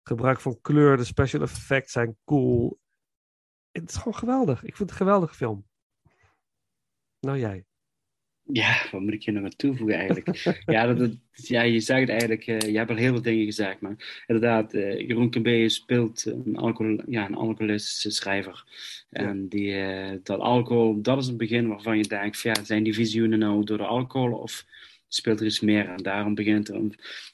[0.02, 2.80] Gebruik van kleur, de special effects zijn cool.
[3.70, 4.62] Het is gewoon geweldig.
[4.62, 5.68] Ik vind het een geweldige film.
[7.20, 7.64] Nou, jij.
[8.52, 10.60] Ja, wat moet ik hier nog aan toevoegen eigenlijk?
[10.66, 13.80] ja, dat, dat- ja, je zegt eigenlijk, eh, je hebt al heel veel dingen gezegd,
[13.80, 18.64] maar inderdaad, eh, Jeroen Krabbe speelt een, alcohol, ja, een alcoholistische schrijver.
[19.10, 22.94] En die, eh, dat alcohol, dat is het begin waarvan je denkt, ja, zijn die
[22.94, 24.64] visioenen nou door de alcohol of
[25.14, 25.88] speelt er iets meer?
[25.88, 26.74] En daarom begint er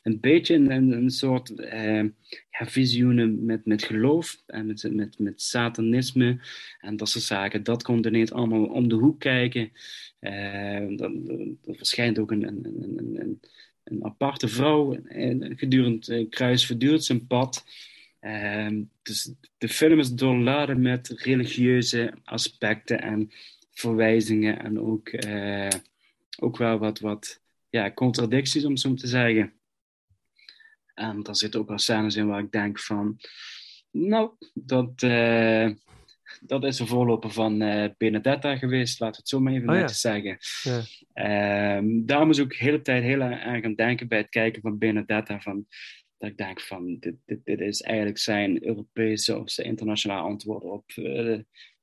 [0.03, 2.05] een, beetje een, een, soort eh,
[2.51, 6.39] visioenen met, met geloof en met, met, met satanisme
[6.81, 7.63] en dat soort zaken.
[7.63, 9.73] Dat komt ineens allemaal om de hoek kijken.
[10.19, 13.41] Eh, dan, dan verschijnt ook een, een, een, een,
[13.85, 14.95] een, aparte vrouw.
[15.05, 17.65] En gedurende het kruis verduurt zijn pad.
[19.03, 23.31] Dus de film is doorladen met religieuze aspecten en
[23.79, 24.59] verwijzingen.
[24.63, 25.69] En ook, eh,
[26.39, 29.55] ook wel wat, wat ja, contradicties, om zo te zeggen.
[30.95, 33.19] En daar zitten ook wel scènes in waar ik denk van...
[33.91, 35.71] Nou, dat, uh,
[36.41, 39.75] dat is een voorloper van uh, Benedetta geweest, laten we het zo maar even oh,
[39.75, 40.39] netjes zeggen.
[40.63, 41.77] Ja.
[41.77, 44.63] Um, daar moest ik ook de hele tijd heel erg aan denken bij het kijken
[44.63, 45.41] van Benedetta.
[45.41, 45.67] Van,
[46.19, 50.63] dat ik denk van, dit, dit, dit is eigenlijk zijn Europese of zijn internationale antwoord
[50.63, 51.05] op uh,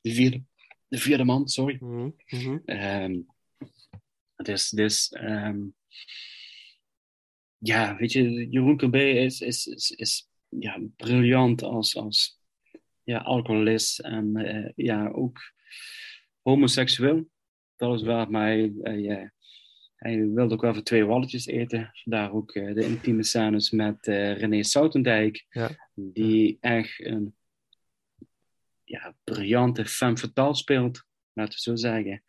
[0.01, 0.43] de, vierde,
[0.88, 1.77] de vierde man, sorry.
[1.79, 2.61] Mm -hmm.
[2.65, 3.25] um,
[4.46, 5.76] dus, dus um,
[7.58, 12.39] ja, weet je, Jeroen Kerbé is, is, is, is ja, briljant als, als
[13.04, 15.39] ja, alcoholist en uh, ja, ook
[16.41, 17.30] homoseksueel.
[17.76, 19.32] Dat is waar, maar hij, hij,
[19.96, 21.91] hij wilde ook wel voor twee walletjes eten.
[21.94, 25.89] Vandaar ook uh, de intieme scènes met René Soutendijk, ja.
[25.94, 27.36] die echt een
[28.84, 32.24] ja, briljante femme fatale speelt, laten we zo zeggen.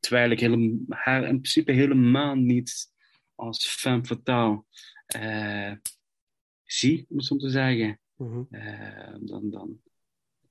[0.00, 2.94] Terwijl ik hele, haar in principe helemaal niet
[3.34, 4.64] als femme fatale
[5.16, 5.72] uh,
[6.62, 8.00] zie, om het zo te zeggen.
[8.16, 8.48] Mm
[9.20, 9.80] dan, dan,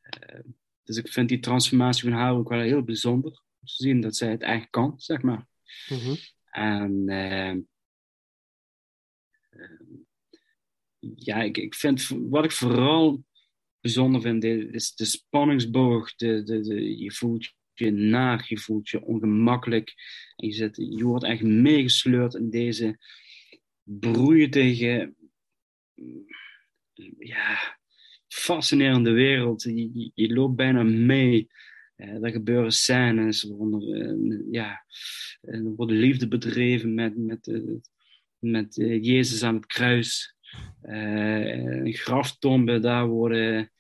[0.02, 0.40] uh,
[0.84, 3.32] dus ik vind die transformatie van haar ook wel heel bijzonder.
[3.32, 5.48] Om te zien dat zij het eigenlijk kan, zeg maar.
[5.90, 6.16] Mm -hmm.
[6.52, 7.06] En
[11.16, 13.24] ja, ik, ik vind wat ik vooral
[13.80, 16.16] bijzonder vind, is de spanningsboog.
[16.16, 19.94] De, de, de, je voelt je naar, je voelt je ongemakkelijk.
[20.36, 22.98] En je, zit, je wordt echt meegesleurd in deze
[23.84, 25.14] broeiige,
[27.18, 27.78] ja,
[28.28, 29.64] fascinerende wereld.
[29.64, 31.48] Je, je, loopt bijna mee.
[31.98, 34.86] Uh, er gebeuren scènes, waaronder, uh, ja,
[35.42, 37.62] er wordt liefde bedreven met, met,
[38.40, 40.36] met Jezus aan het kruis.
[40.82, 43.72] een graftombe, daar worden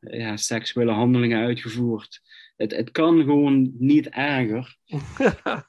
[0.00, 2.20] ja, seksuele handelingen uitgevoerd
[2.60, 4.76] het, het kan gewoon niet erger.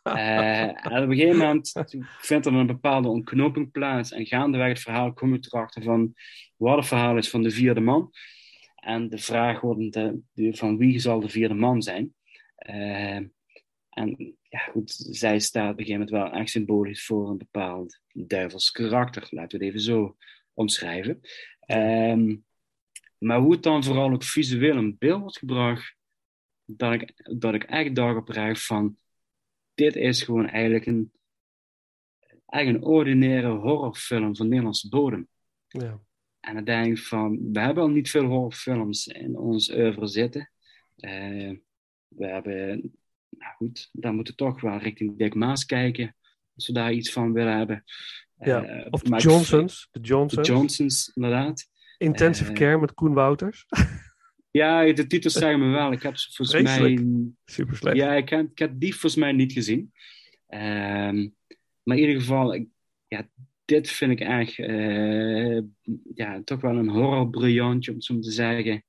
[0.04, 0.62] uh,
[0.92, 1.74] en op een gegeven moment
[2.20, 4.12] vindt er een bepaalde ontknoping plaats.
[4.12, 6.14] En gaandeweg het verhaal kom je erachter van
[6.58, 8.12] wat het verhaal is van de vierde man.
[8.76, 10.00] En de vraag wordt
[10.36, 12.14] van wie zal de vierde man zijn.
[12.70, 13.20] Uh,
[13.90, 18.00] en ja, goed, zij staat op een gegeven moment wel echt symbolisch voor een bepaald
[18.14, 19.28] duivels karakter.
[19.30, 20.16] Laten we het even zo
[20.54, 21.20] omschrijven.
[21.68, 22.46] Um,
[23.18, 26.00] maar hoe het dan vooral ook visueel in beeld wordt gebracht,
[26.78, 28.98] dat ik, dat ik echt dag op krijg van,
[29.74, 31.12] dit is gewoon eigenlijk een,
[32.46, 35.28] eigenlijk een ordinaire horrorfilm van Nederlandse bodem.
[35.68, 36.00] Ja.
[36.40, 40.52] En dan denk ik van, we hebben al niet veel horrorfilms in ons oeuvre zitten.
[40.98, 41.58] Uh,
[42.08, 42.92] we hebben,
[43.30, 46.16] nou goed, dan moeten we toch wel richting Dick Maas kijken,
[46.56, 47.84] als we daar iets van willen hebben.
[48.40, 49.88] Ja, uh, of de Johnsons.
[49.92, 50.48] De Johnsons.
[50.48, 51.70] De Johnsons, inderdaad.
[51.98, 53.66] Intensive uh, Care met Koen Wouters.
[54.52, 55.92] Ja, de titels zeggen me wel.
[55.92, 57.06] Ik heb ze volgens mij.
[57.46, 57.98] Super slecht.
[57.98, 59.92] Ja, ik heb, ik heb die volgens mij niet gezien.
[60.50, 61.36] Um,
[61.84, 62.68] maar in ieder geval, ik,
[63.08, 63.30] ja,
[63.66, 65.62] dit vind ik echt uh,
[66.16, 68.84] ja, toch wel een horrorbriljantje, om het zo te zeggen.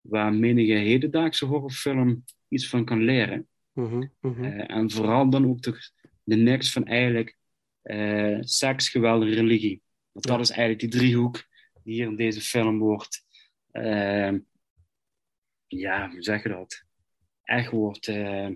[0.00, 3.48] Waar menige hedendaagse horrorfilm iets van kan leren.
[3.74, 4.44] Uh -huh, uh -huh.
[4.44, 5.90] Uh, en vooral dan ook de,
[6.24, 7.36] de niks van eigenlijk
[7.82, 9.82] uh, seks, geweld en religie.
[10.12, 11.44] Want dat is eigenlijk die driehoek
[11.82, 13.24] die hier in deze film wordt
[13.70, 14.38] ehm,
[15.66, 16.84] ja, hoe zeg je dat?
[17.42, 18.08] Echt wordt...
[18.08, 18.48] Uh,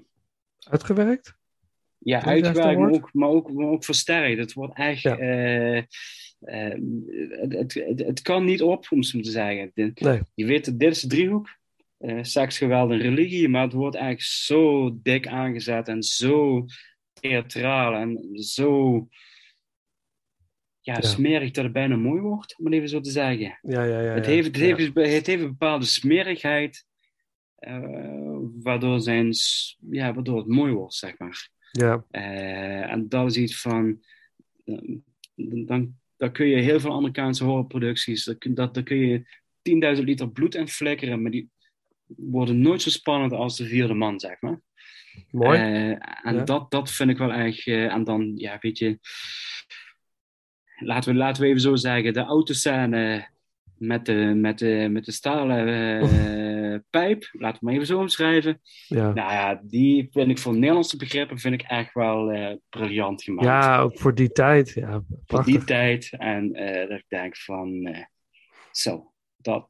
[0.59, 1.39] uitgewerkt?
[1.99, 4.39] Ja, uitgewerkt, maar ook, maar, ook, maar ook versterkt.
[4.39, 5.03] Het wordt echt...
[5.03, 5.19] Ja.
[5.19, 5.83] Uh,
[6.41, 6.75] uh,
[7.51, 9.71] het, het, het, kan niet op, om zo te zeggen.
[9.75, 10.21] Nee.
[10.35, 11.59] Je weet, dit is de driehoek.
[12.21, 13.49] Seks, geweld en religie.
[13.49, 16.67] Maar het wordt eigenlijk zo dik aangezet en zo
[17.13, 19.09] theatraal en zo
[20.81, 21.01] ja, ja.
[21.01, 23.59] smerig dat het bijna mooi wordt, om het even zo te zeggen.
[23.63, 26.87] Ja, ja, ja, het, heeft, het, heeft, het heeft een bepaalde smerigheid
[27.61, 29.33] uh, waardoor, zijn,
[29.91, 31.49] ja, waardoor het mooi wordt, zeg maar.
[31.71, 32.05] Ja.
[32.11, 34.05] Uh, en dat is iets van.
[34.65, 34.99] Uh,
[35.67, 38.25] dan, dan kun je heel veel Amerikaanse horrorproducties.
[38.25, 39.19] Dat, dat, daar kun je
[39.97, 41.51] 10.000 liter bloed in flikkeren, maar die
[42.07, 44.61] worden nooit zo spannend als de vierde man, zeg maar.
[45.31, 45.59] Mooi.
[45.59, 46.45] en ja.
[46.45, 47.67] dat, dat vind ik wel erg.
[47.67, 48.99] en dan, ja, weet je.
[50.77, 53.29] Laten we, laten we even zo zeggen, de autoscène
[53.81, 58.61] met de, met de, met de stalen uh, pijp, laten we maar even zo omschrijven.
[58.87, 59.13] Ja.
[59.13, 63.47] Nou ja, die vind ik voor Nederlandse begrippen vind ik echt wel uh, briljant gemaakt.
[63.47, 64.71] Ja, ook voor die tijd.
[64.71, 66.11] Ja, voor die tijd.
[66.19, 67.97] En uh, dat ik denk van,
[68.71, 69.69] zo, dat,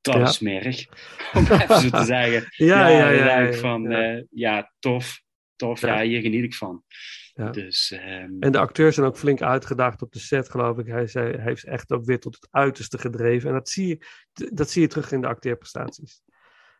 [0.00, 0.22] dat ja.
[0.22, 0.86] is smerig.
[1.34, 2.44] Om even zo te zeggen.
[2.66, 3.40] ja, ja, ja.
[3.40, 4.22] ja, van, ja.
[4.30, 5.22] ja, tof.
[5.56, 5.80] tof.
[5.80, 6.00] Ja.
[6.00, 6.82] Ja, hier geniet ik van.
[7.38, 7.50] Ja.
[7.50, 10.86] Dus ehm, En de acteurs zijn ook flink uitgedaagd op de set, geloof ik.
[10.86, 13.48] Hij, zei, hij heeft echt ook weer tot het uiterste gedreven.
[13.48, 16.22] En dat zie je, dat zie je terug in de acteerprestaties.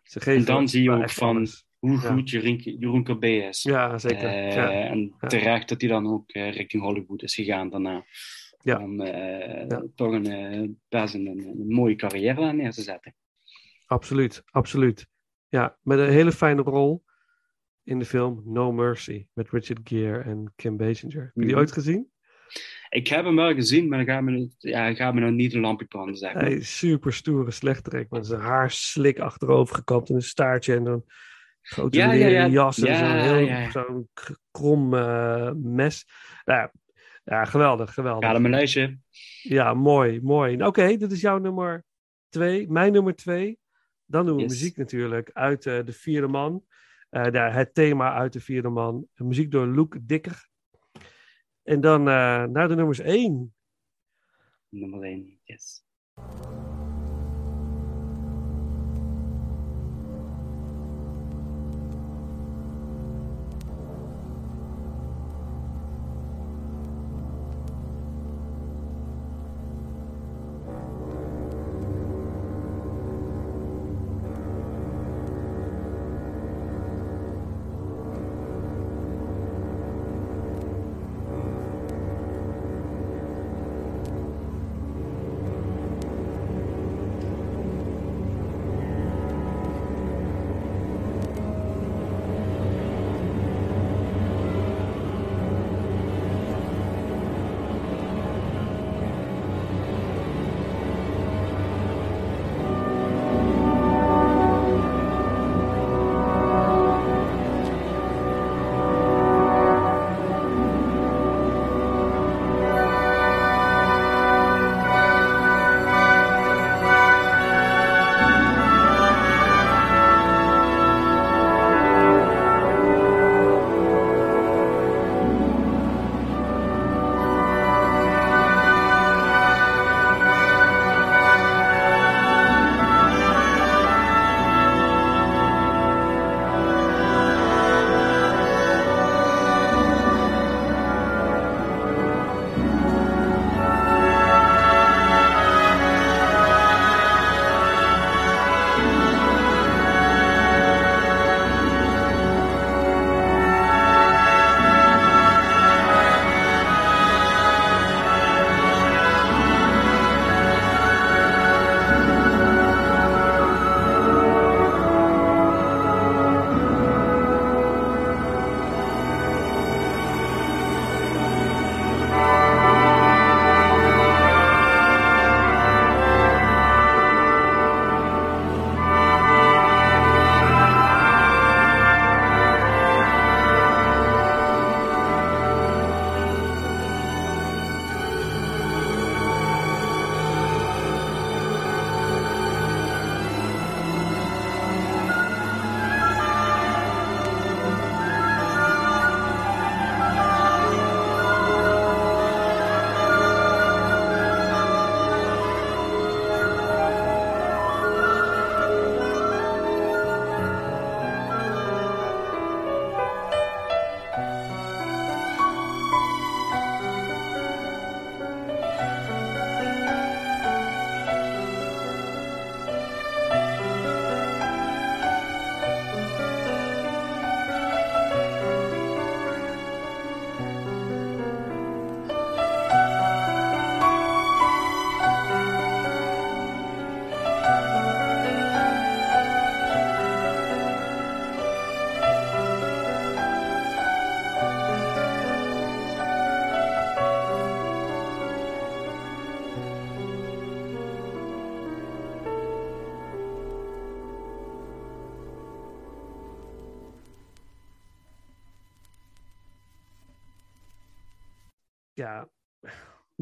[0.03, 1.67] Ze geven En dan zie je ook van- alles.
[1.79, 1.99] hoe Ja.
[2.13, 3.63] goed Jeroen, Jeroen Corbé is.
[3.63, 4.25] Ja, zeker.
[4.29, 4.71] Eh, ja.
[4.71, 5.29] En Ja.
[5.29, 8.05] terecht dat hij dan ook eh, richting Hollywood is gegaan daarna.
[8.63, 8.83] Ja.
[8.83, 9.83] Om eh, Ja.
[9.95, 13.15] toch een, best een, een, een mooie carrière aan neer te zetten.
[13.87, 15.07] Absoluut, absoluut.
[15.49, 17.05] Ja, met een hele fijne rol
[17.87, 21.23] in de film No Mercy met Richard Gere en Kim Basinger.
[21.23, 21.59] Heb je die Mhm.
[21.59, 22.11] ooit gezien?
[22.89, 25.61] Ik heb hem wel gezien, maar dan gaat me, ja, gaat me nog niet een
[25.61, 26.43] lampje branden, zeg maar.
[26.43, 30.87] Hij is super stoere slechterik met zijn haar slik achterover gekapt en een staartje en
[30.87, 31.05] een
[31.63, 32.47] grote Ja, ja, leren ja.
[32.47, 33.71] jas en Ja, zo'n heel ja, ja.
[33.71, 34.09] zo'n
[34.51, 36.07] krom eh, mes.
[36.45, 36.73] Nou, ja,
[37.25, 38.29] ja, geweldig, geweldig.
[38.29, 38.99] Ga hem een lijstje.
[39.43, 40.57] Ja, mooi, mooi.
[40.57, 41.85] Nou, Oké, dit is jouw nummer
[42.29, 42.71] twee.
[42.71, 43.59] Mijn nummer twee.
[44.05, 44.51] Dan doen we Yes.
[44.51, 46.65] muziek natuurlijk uit eh, de vierde man.
[47.17, 49.07] Eh, daar, het thema uit de vierde man.
[49.15, 50.49] Muziek door Luc Dikker.
[51.63, 53.55] En dan eh, naar de nummers één.
[54.69, 55.85] Nummer 1, yes.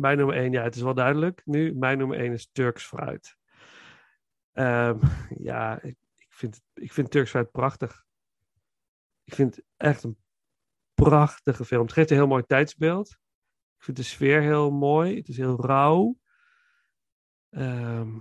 [0.05, 1.75] Mijn nummer één, ja, het is wel duidelijk nu.
[1.75, 3.37] Mijn nummer één is Turks fruit.
[4.53, 4.99] Ehm,
[5.51, 8.05] ja, ik, ik, vind, ik vind Turks fruit prachtig.
[9.25, 10.19] Ik vind het echt een
[10.95, 11.83] prachtige film.
[11.83, 13.11] Het geeft een heel mooi tijdsbeeld.
[13.77, 15.17] Ik vind de sfeer heel mooi.
[15.17, 16.19] Het is heel rauw.
[17.51, 18.19] Ehm,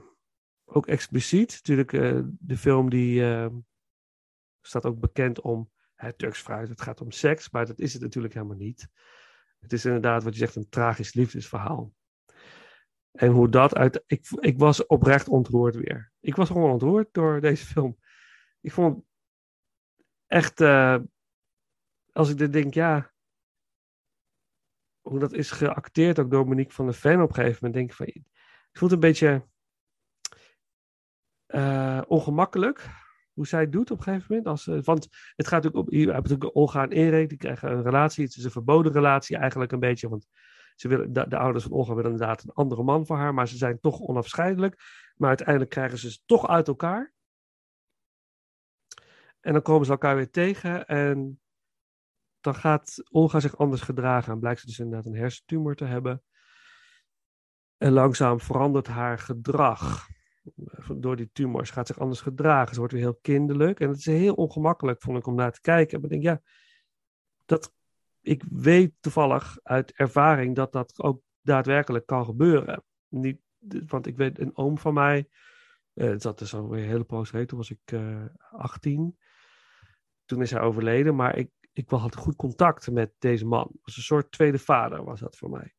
[0.65, 1.51] ook expliciet.
[1.51, 3.55] Natuurlijk, eh, de film die ehm,
[4.61, 8.01] staat ook bekend om hè, Turks fruit, het gaat om seks, maar dat is het
[8.01, 8.89] natuurlijk helemaal niet.
[9.63, 11.93] Het is inderdaad, wat je zegt, een tragisch liefdesverhaal.
[13.11, 14.03] En hoe dat uit.
[14.05, 16.11] Ik, ik was oprecht ontroerd weer.
[16.19, 17.97] Ik was gewoon ontroerd door deze film.
[18.61, 19.03] Ik vond
[20.27, 20.61] echt.
[20.61, 20.99] eh,
[22.11, 23.11] als ik dit denk, ja.
[25.01, 27.73] Hoe dat is geacteerd ook door Monique van der Ven op een gegeven moment.
[27.73, 28.23] Denk ik van.
[28.71, 29.47] Het een beetje.
[31.45, 32.89] eh, ongemakkelijk.
[33.33, 34.47] Hoe zij het doet op een gegeven moment.
[34.47, 35.93] Als, eh, want het gaat natuurlijk op.
[35.93, 37.29] Je hebt natuurlijk Olga en Erik.
[37.29, 38.23] Die krijgen een relatie.
[38.23, 40.09] Het is een verboden relatie eigenlijk een beetje.
[40.09, 40.27] Want
[40.75, 43.47] ze willen, de, de ouders van Olga willen inderdaad een andere man voor haar, maar
[43.47, 44.81] ze zijn toch onafscheidelijk.
[45.15, 47.13] Maar uiteindelijk krijgen ze ze toch uit elkaar.
[49.39, 51.41] En dan komen ze elkaar weer tegen en
[52.39, 54.33] dan gaat Olga zich anders gedragen.
[54.33, 56.23] En blijkt ze dus inderdaad een hersentumor te hebben.
[57.77, 60.07] En langzaam verandert haar gedrag.
[60.95, 61.65] Door die tumor.
[61.65, 62.73] Ze gaat zich anders gedragen.
[62.73, 63.79] Ze wordt weer heel kinderlijk.
[63.79, 66.01] En het is heel ongemakkelijk, vond ik, om naar te kijken.
[66.01, 66.41] Maar ik denk, ja,
[67.45, 67.73] dat
[68.21, 72.83] ik weet toevallig uit ervaring dat dat ook daadwerkelijk kan gebeuren.
[73.07, 73.39] Niet,
[73.87, 75.27] want ik weet, een oom van mij,
[75.93, 79.17] uh, dat is alweer een hele poos geleden, toen was ik uh, 18.
[80.25, 83.71] Toen is hij overleden, maar ik, ik had goed contact met deze man.
[83.81, 85.73] Was een soort tweede vader, was dat voor mij.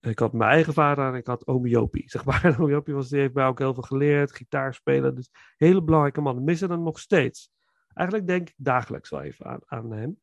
[0.00, 2.44] Ik had mijn eigen vader en ik had oom Jopie, zeg maar.
[2.44, 5.14] En oom was, die heeft mij ook heel veel geleerd, gitaar spelen.
[5.14, 6.38] Dus hele belangrijke man.
[6.38, 7.50] Ik mis hem nog steeds.
[7.92, 10.20] Eigenlijk denk ik dagelijks wel even aan, aan hem.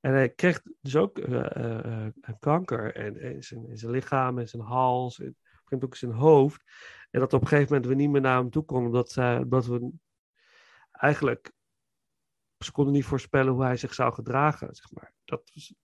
[0.00, 4.38] En hij kreeg dus ook uh, uh, een kanker in, in, zijn, in, zijn, lichaam,
[4.38, 5.36] in zijn hals, in,
[5.68, 6.62] ook in zijn hoofd.
[7.10, 9.66] En dat op een gegeven moment we niet meer naar hem toe konden, omdat, omdat
[9.66, 9.92] we
[10.92, 11.52] eigenlijk,
[12.58, 15.14] ze konden niet voorspellen hoe hij zich zou gedragen, zeg maar.
[15.24, 15.74] Dat was,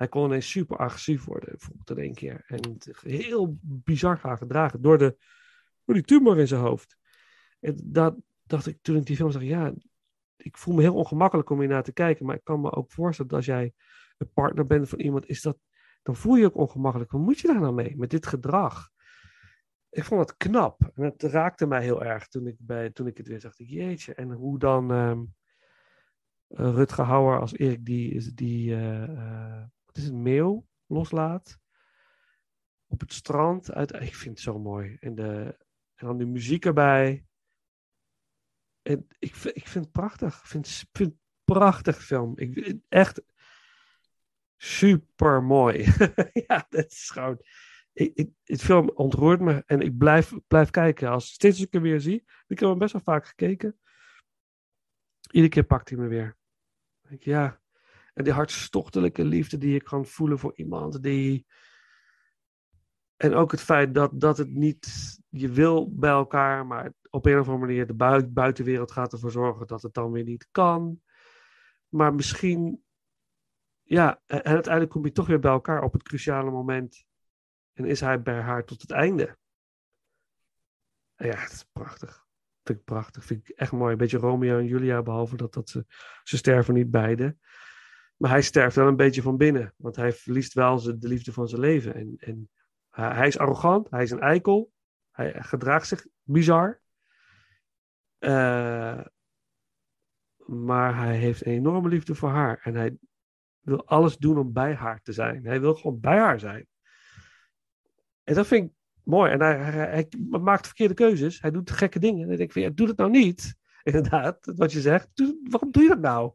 [0.00, 2.44] hij kon ineens super agressief worden, bijvoorbeeld in één keer.
[2.46, 5.16] En heel bizar gaan gedragen door, de,
[5.84, 6.96] door die tumor in zijn hoofd.
[7.60, 9.72] En dat dacht ik, toen ik die film zag, ja,
[10.36, 12.26] ik voel me heel ongemakkelijk om hier naar te kijken.
[12.26, 13.72] Maar ik kan me ook voorstellen dat als jij
[14.18, 15.58] een partner bent van iemand, is dat,
[16.02, 17.10] dan voel je je ook ongemakkelijk.
[17.10, 18.90] Wat moet je daar nou mee met dit gedrag?
[19.90, 20.90] Ik vond het knap.
[20.94, 23.52] En het raakte mij heel erg toen ik, bij, toen ik het weer zag.
[23.56, 24.14] Jeetje.
[24.14, 25.34] En hoe dan um,
[26.48, 31.58] Rutger Hauer als Erik die, die uh, uh, wat is het, meeuw loslaat.
[32.86, 33.72] Op het strand.
[33.72, 34.96] Uit, ik vind het zo mooi.
[35.00, 35.56] En, de,
[35.94, 37.26] en dan de muziek erbij.
[38.82, 40.38] En ik, ik vind het prachtig.
[40.38, 42.38] Ik vind, vind het een prachtig film.
[42.38, 43.22] Ik, echt
[44.56, 45.84] super mooi.
[46.46, 47.38] ja, dat is gewoon.
[47.92, 51.08] Ik, ik, het film ontroert me en ik blijf, blijf kijken.
[51.08, 52.24] Als steeds als ik hem weer zie.
[52.46, 53.78] Ik heb hem best wel vaak gekeken.
[55.30, 56.36] Iedere keer pakt hij me weer.
[57.08, 57.59] Ik, ja.
[58.20, 61.46] En die hartstochtelijke liefde die je kan voelen voor iemand die.
[63.16, 65.18] En ook het feit dat, dat het niet.
[65.28, 69.30] Je wil bij elkaar, maar op een of andere manier de bui buitenwereld gaat ervoor
[69.30, 71.00] zorgen dat het dan weer niet kan.
[71.88, 72.84] Maar misschien.
[73.82, 77.04] Ja, en uiteindelijk kom je toch weer bij elkaar op het cruciale moment.
[77.72, 79.38] En is hij bij haar tot het einde.
[81.16, 82.26] Ja, het is prachtig.
[82.62, 83.24] Vind ik prachtig.
[83.24, 83.92] Vind ik echt mooi.
[83.92, 85.86] Een beetje Romeo en Julia, behalve dat, dat ze,
[86.22, 87.36] ze sterven niet beide.
[88.20, 89.74] Maar hij sterft wel een beetje van binnen.
[89.76, 91.94] Want hij verliest wel de liefde van zijn leven.
[91.94, 92.50] En, en
[92.90, 94.72] hij is arrogant, hij is een eikel.
[95.10, 96.80] Hij gedraagt zich bizar.
[98.18, 99.00] Uh,
[100.36, 102.60] maar hij heeft een enorme liefde voor haar.
[102.62, 102.96] En hij
[103.60, 105.44] wil alles doen om bij haar te zijn.
[105.44, 106.66] Hij wil gewoon bij haar zijn.
[108.24, 109.32] En dat vind ik mooi.
[109.32, 110.08] En hij, hij,
[110.40, 111.40] maakt verkeerde keuzes.
[111.40, 112.22] Hij doet gekke dingen.
[112.22, 113.54] En dan denk ik van, ja, doe dat nou niet.
[113.82, 115.08] Inderdaad, wat je zegt.
[115.50, 116.32] Waarom doe je dat nou?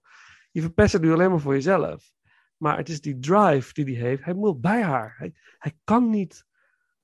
[0.55, 2.13] Je verpest het nu alleen maar voor jezelf.
[2.57, 4.23] Maar het is die drive die hij heeft.
[4.23, 5.15] Hij moet bij haar.
[5.17, 6.45] Hij, hij kan niet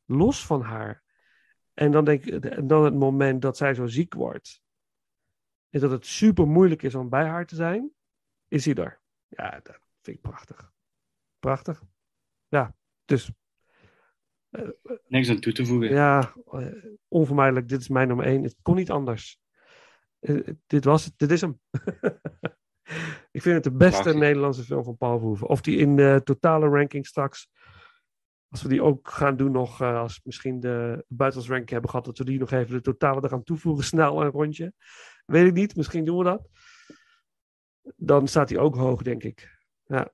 [0.06, 1.04] los van haar.
[1.74, 4.62] En dan denk ik, dan het moment dat zij zo ziek wordt.
[5.70, 7.92] En dat het super moeilijk is om bij haar te zijn.
[8.48, 9.02] Is hij er.
[9.28, 10.72] Ja, dat vind ik prachtig.
[11.40, 11.84] Prachtig.
[12.48, 12.76] Ja,
[13.06, 13.32] dus.
[14.50, 14.70] Uh,
[15.08, 15.90] Niks aan toe te voegen.
[15.90, 17.70] Ja, uh, onvermijdelijk.
[17.70, 18.44] Dit is mijn nummer één.
[18.44, 19.40] Het kon niet anders.
[20.20, 21.14] Uh, dit was het.
[21.18, 21.60] Dit is hem.
[23.32, 24.22] ik vind het de beste Prachtig.
[24.22, 25.48] Nederlandse film van Paul Verhoeven.
[25.48, 27.50] Of die in de totale ranking straks
[28.52, 32.06] als we die ook gaan doen nog, uh, als misschien de buitenlands ranking hebben gehad,
[32.06, 34.74] dat we die nog even de totale eraan toevoegen, snel een rondje.
[35.26, 36.50] Weet ik niet, misschien doen we dat.
[37.96, 39.60] Dan staat hij ook hoog, denk ik.
[39.86, 40.14] Ja,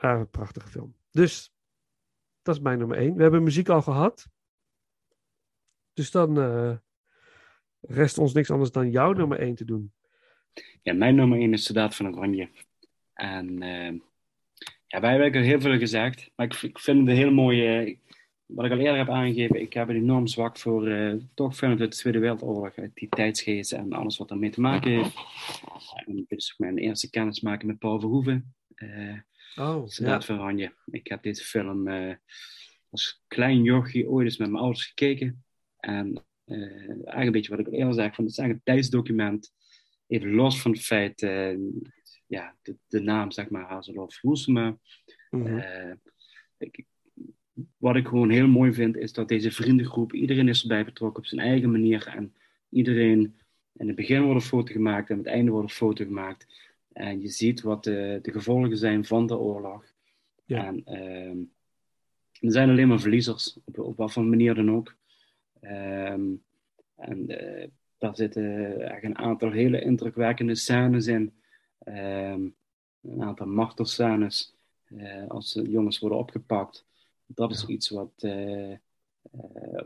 [0.00, 0.96] ja een prachtige film.
[1.10, 1.54] Dus,
[2.42, 3.14] dat is mijn nummer één.
[3.14, 4.28] We hebben muziek al gehad.
[5.92, 6.76] Dus dan uh,
[7.80, 9.92] rest ons niks anders dan jouw nummer één te doen.
[10.82, 12.48] Ja, mijn nummer één is Soldaat van Oranje.
[13.14, 13.62] En...
[13.62, 14.00] Uh...
[14.92, 17.98] Ja, wij hebben heel veel gezegd, maar ik, ik vind het een heel mooie.
[18.46, 21.80] wat ik al eerder heb aangegeven, ik heb een enorm zwak voor uh, toch films
[21.80, 25.16] uit de Tweede Wereldoorlog, uit die tijdsgeest en alles wat daarmee te maken heeft.
[26.06, 28.54] En dit is mijn eerste kennismaking met Paul Verhoeven.
[28.76, 29.18] Uh,
[29.56, 30.72] oh, Soldaat van Oranje.
[30.86, 32.14] Ik heb deze film uh,
[32.90, 35.44] als klein jochie ooit eens met mijn ouders gekeken.
[35.76, 39.52] En eigenlijk een beetje wat ik al eerder zei, van het is eigenlijk een tijdsdocument.
[40.12, 41.20] Even los van het feit,
[42.26, 44.78] ja, de, de, naam zeg maar, Hazelhoff Hoesema.
[45.30, 46.00] Mm -hmm.
[46.58, 46.84] ik,
[47.76, 51.28] wat ik gewoon heel mooi vind, is dat deze vriendengroep, iedereen is erbij betrokken op
[51.28, 52.06] zijn eigen manier.
[52.06, 52.34] En
[52.68, 53.38] iedereen,
[53.72, 56.46] in het begin wordt een foto gemaakt en aan het einde wordt een foto gemaakt.
[56.92, 59.84] En je ziet wat de, de gevolgen zijn van de oorlog.
[60.44, 60.66] Ja.
[60.66, 61.46] En uh,
[62.40, 64.96] er zijn alleen maar verliezers, op, op wat voor manier dan ook.
[65.60, 66.42] Um,
[66.96, 67.66] en uh,
[68.02, 71.32] daar zitten echt een aantal hele indrukwekkende scènes in.
[71.84, 72.54] Um,
[73.02, 74.54] een aantal martelscènes.
[74.88, 76.86] Uh, als de jongens worden opgepakt
[77.34, 78.76] dat is iets wat, uh,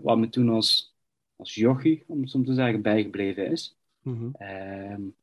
[0.03, 0.97] wat me toen als,
[1.37, 3.77] als jochie, om het zo te zeggen, bijgebleven is.
[4.03, 4.49] Mm -hmm.
[4.93, 5.15] um,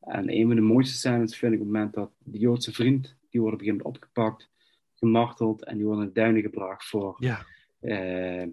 [0.00, 3.16] en een van de mooiste scènes vind ik op het moment dat de Joodse vriend,
[3.30, 4.48] die wordt op een gegeven moment opgepakt,
[4.94, 7.46] gemarteld en die wordt in de duinen gebracht voor ja.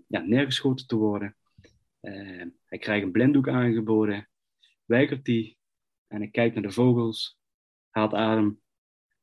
[0.08, 1.36] Ja, neergeschoten te worden.
[2.06, 4.30] Uh, hij krijgt een blinddoek aangeboden,
[4.86, 5.58] weigert die
[6.08, 7.40] en hij kijkt naar de vogels,
[7.90, 8.62] haalt adem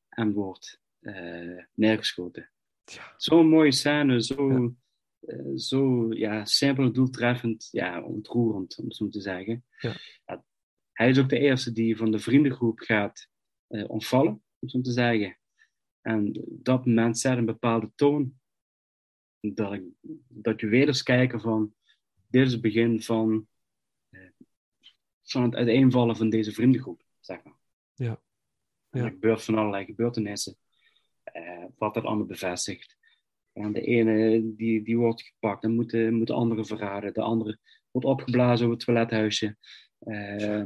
[0.08, 2.50] en wordt uh, neergeschoten.
[2.84, 3.14] Ja.
[3.16, 4.70] Zo'n mooie scène, zo, ja.
[5.20, 9.64] Uh, zo ja, simpel, doeltreffend, ja, ontroerend, om het zo te zeggen.
[9.78, 9.94] Ja.
[10.26, 10.44] Ja,
[10.92, 13.28] hij is ook de eerste die van de vriendengroep gaat
[13.68, 15.38] ontvallen, om het zo te zeggen.
[16.00, 18.40] En dat moment zet een bepaalde toon.
[19.40, 19.82] Dat, ik,
[20.28, 21.74] dat je weer eens kijken van,
[22.32, 23.46] dit is het begin van,
[24.10, 24.20] uh,
[25.22, 27.58] van het uiteenvallen van deze vriendengroep, zeg maar.
[27.94, 28.20] Ja.
[28.90, 29.04] ja.
[29.04, 30.56] Er gebeurt van allerlei gebeurtenissen.
[31.34, 32.96] Uh, wat dat allemaal bevestigt.
[33.52, 37.12] En de ene die, die wordt gepakt en moet moet de andere verraden.
[37.12, 37.58] De andere
[37.90, 39.56] wordt opgeblazen op het toilethuisje.
[40.00, 40.64] Uh,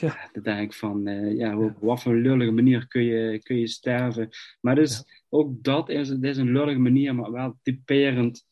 [0.00, 0.28] ja.
[0.32, 3.58] Dan denk ik van, uh, ja, op wat voor een lullige manier kun je, kun
[3.58, 4.28] je sterven.
[4.60, 5.04] Maar dus, ja.
[5.28, 8.46] ook dat is, is een lullige manier, maar wel typerend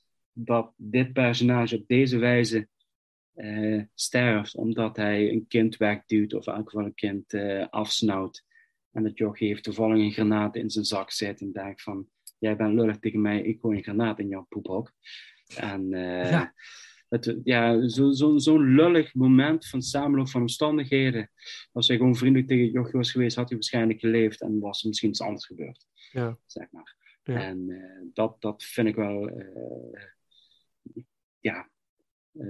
[0.44, 2.68] dat dit personage op deze wijze
[3.34, 8.44] uh, sterft, omdat hij een kind wegduwt of elk geval een kind uh, afsnauwt.
[8.92, 12.08] En dat jochie heeft toevallig een granaat in zijn zak zitten en denkt van,
[12.38, 14.92] jij bent lullig tegen mij, ik gooi een granaat in jouw poephok.
[15.56, 16.54] En uh, ja,
[17.08, 21.30] het, ja zo'n zo, zo lullig moment van samenloop van omstandigheden.
[21.72, 24.88] Als hij gewoon vriendelijk tegen jochie was geweest, had hij waarschijnlijk geleefd en was er
[24.88, 25.86] misschien iets anders gebeurd.
[26.12, 26.38] Ja.
[26.46, 26.96] Zeg maar.
[27.22, 27.42] Ja.
[27.42, 27.82] En
[28.14, 29.30] dat, dat vind ik wel,
[31.40, 31.70] uh, ja,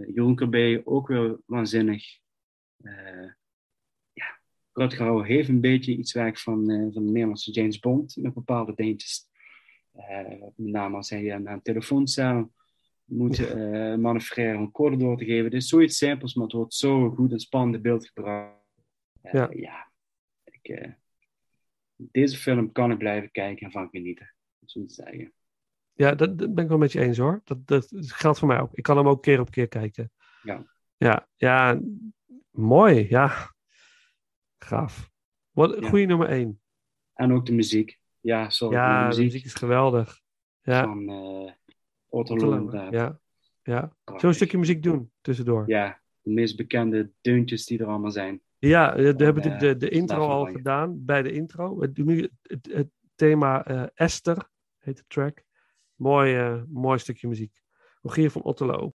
[0.07, 2.19] Jeroen Kerbé ook weer waanzinnig.
[4.73, 8.35] Rutger Hauer heeft een beetje iets weg van, uh, van de Nederlandse James Bond met
[8.35, 9.29] bepaalde dingetjes.
[9.97, 12.53] Uh, met name als hij naar een telefooncel
[13.05, 15.45] moet uh, manoeuvreren om code door te geven.
[15.45, 18.59] Het is zoiets simpels, maar het wordt zo goed en spannend beeld gebracht.
[19.33, 19.51] ja.
[19.53, 19.93] ja
[20.45, 20.95] ik,
[21.97, 24.35] deze film kan ik blijven kijken en van genieten.
[24.65, 25.33] Zo te zeggen.
[26.01, 27.41] Ja, dat, dat, ben ik wel met je eens hoor.
[27.45, 28.73] Dat, dat geldt voor mij ook.
[28.73, 30.13] Ik kan hem ook keer op keer kijken.
[30.43, 30.67] Ja.
[30.97, 31.81] Ja, ja
[32.51, 33.07] mooi.
[33.09, 33.55] Ja,
[34.59, 35.11] Gaaf.
[35.51, 35.89] Wat ja.
[35.89, 36.61] goede nummer 1.
[37.15, 37.99] En ook de muziek.
[38.21, 38.77] Ja, sorry.
[38.77, 40.21] Ja, de muziek, de muziek is geweldig.
[40.63, 40.85] Ja.
[40.85, 41.53] Van uh,
[42.09, 42.91] Otto Lohenberg.
[42.91, 43.21] Ja.
[43.63, 43.97] ja.
[44.17, 45.65] Zo'n stukje muziek doen tussendoor.
[45.67, 48.43] Ja, de meest bekende deuntjes die er allemaal zijn.
[48.59, 51.81] Ja, we hebben de, de, de intro al gedaan bij de intro.
[51.81, 54.49] Het, nu het, het thema uh, Esther
[54.79, 55.49] heet de track.
[56.01, 57.53] Mooi, uh, mooi stukje muziek.
[58.03, 58.93] Rogier van Otterlo.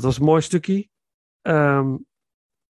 [0.00, 0.88] Dat was een mooi stukje.
[1.42, 1.96] Ehm,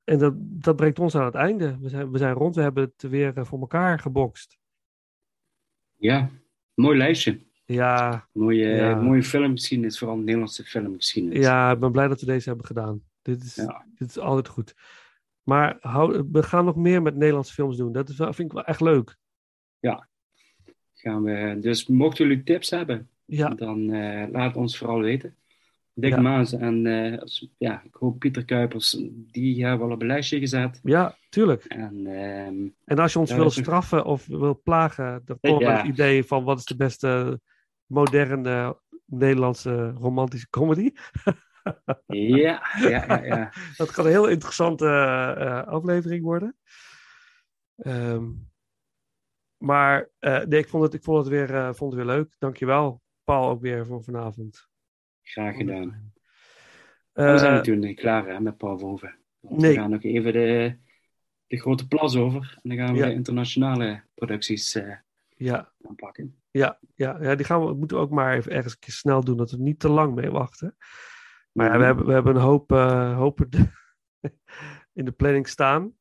[0.04, 1.78] en dat, dat brengt ons aan het einde.
[1.80, 4.58] We zijn, we zijn rond, we hebben het weer eh, voor elkaar gebokst.
[5.96, 6.30] Ja,
[6.74, 7.40] mooi lijstje.
[7.64, 8.94] Ja, Mooie, Ja.
[9.00, 11.38] mooie filmgeschiedenis, vooral Nederlandse filmgeschiedenis.
[11.44, 13.02] ja, ik ben blij dat we deze hebben gedaan.
[13.22, 13.86] Dit is, Ja.
[13.94, 14.74] dit is altijd goed.
[15.42, 17.92] Maar hou, we gaan nog meer met Nederlandse films doen.
[17.92, 19.18] Dat is wel, vind ik wel echt leuk.
[20.94, 25.36] Gaan we, dus mochten jullie tips hebben, Ja, dan eh, laat ons vooral weten.
[25.94, 26.20] Dick Ja.
[26.20, 27.18] Maas en eh,
[27.58, 30.80] ja, ik hoop Pieter Kuipers, die hebben we al op een lijstje gezet.
[30.82, 31.64] ja, tuurlijk.
[31.64, 35.70] En ehm, En als je ons wil straffen of wil plagen, dan komen we Ja.
[35.72, 37.40] met het idee van wat is de beste
[37.86, 40.90] moderne Nederlandse romantische comedy.
[42.06, 43.52] ja, ja, ja, ja.
[43.76, 44.86] Dat kan een heel interessante
[45.38, 46.56] eh, aflevering worden.
[47.76, 48.24] Ehm,
[49.56, 52.34] maar eh, nee, ik vond het, ik vond het, weer, vond het weer leuk.
[52.38, 54.68] Dankjewel, Paul, ook weer voor vanavond.
[55.30, 56.12] Graag gedaan.
[57.12, 59.18] Eh, we zijn natuurlijk niet klaar hè, met Paul Verhoeven.
[59.40, 59.70] Want Nee.
[59.74, 60.76] We gaan nog even de,
[61.46, 62.58] de grote plas over.
[62.62, 63.06] En dan gaan we Ja.
[63.06, 64.96] de internationale producties eh,
[65.28, 66.40] ja, aanpakken.
[66.50, 69.24] ja, ja, ja, die gaan we, moeten we ook maar even ergens een keer snel
[69.24, 70.76] doen, dat we niet te lang mee wachten.
[71.52, 73.40] Maar ja, we hebben, we hebben een hoop, eh, hoop
[74.92, 75.92] in de planning staan.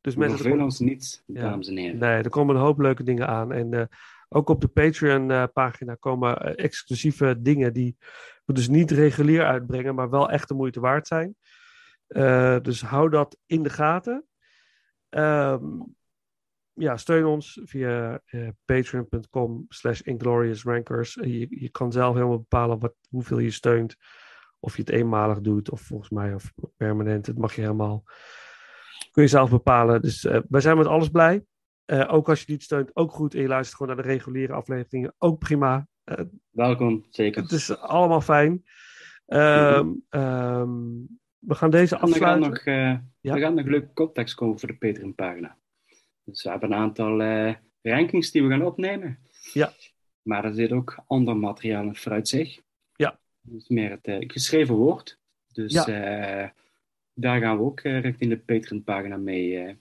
[0.00, 1.40] Dus We mensen, er komt- ons niet, Ja.
[1.42, 1.98] dames en heren.
[1.98, 3.52] nee, er komen een hoop leuke dingen aan.
[3.52, 3.86] En eh,
[4.34, 7.96] ook op de Patreon-pagina komen eh, exclusieve dingen die
[8.44, 11.36] we dus niet regulier uitbrengen, maar wel echt de moeite waard zijn.
[12.06, 14.24] Eh, dus hou dat in de gaten.
[15.08, 15.64] Ehm,
[16.74, 21.16] ja, steun ons via eh, patreon.com slash ingloriousrankers.
[21.16, 23.96] Eh, Je, je kan zelf helemaal bepalen wat, hoeveel je steunt.
[24.60, 27.26] Of je het eenmalig doet, of volgens mij of permanent.
[27.26, 28.04] Het mag je helemaal.
[29.10, 30.02] Kun je zelf bepalen.
[30.02, 31.44] Dus eh, wij zijn met alles blij.
[31.84, 33.34] Eh, ook als je niet steunt, ook goed.
[33.34, 35.88] En je luistert gewoon naar de reguliere afleveringen, ook prima.
[36.04, 37.42] Eh, Welkom, zeker.
[37.42, 38.64] het is allemaal fijn.
[39.26, 40.70] Ehm, ehm,
[41.38, 42.50] we gaan deze En er gaat afsluiten.
[42.50, 43.34] nog, eh, Ja.
[43.34, 45.58] er gaat nog leuke context komen voor de Patreon-pagina.
[46.24, 47.18] Dus we hebben een aantal
[47.82, 49.18] rankings die we gaan opnemen.
[49.52, 49.72] Ja.
[50.22, 52.62] Maar er zit ook ander materiaal in vooruitzicht.
[52.96, 53.18] Ja.
[53.40, 55.18] Dus meer het geschreven woord.
[55.52, 56.52] Dus Ja.
[57.14, 59.78] daar gaan we ook eh, richting de Patreon-pagina mee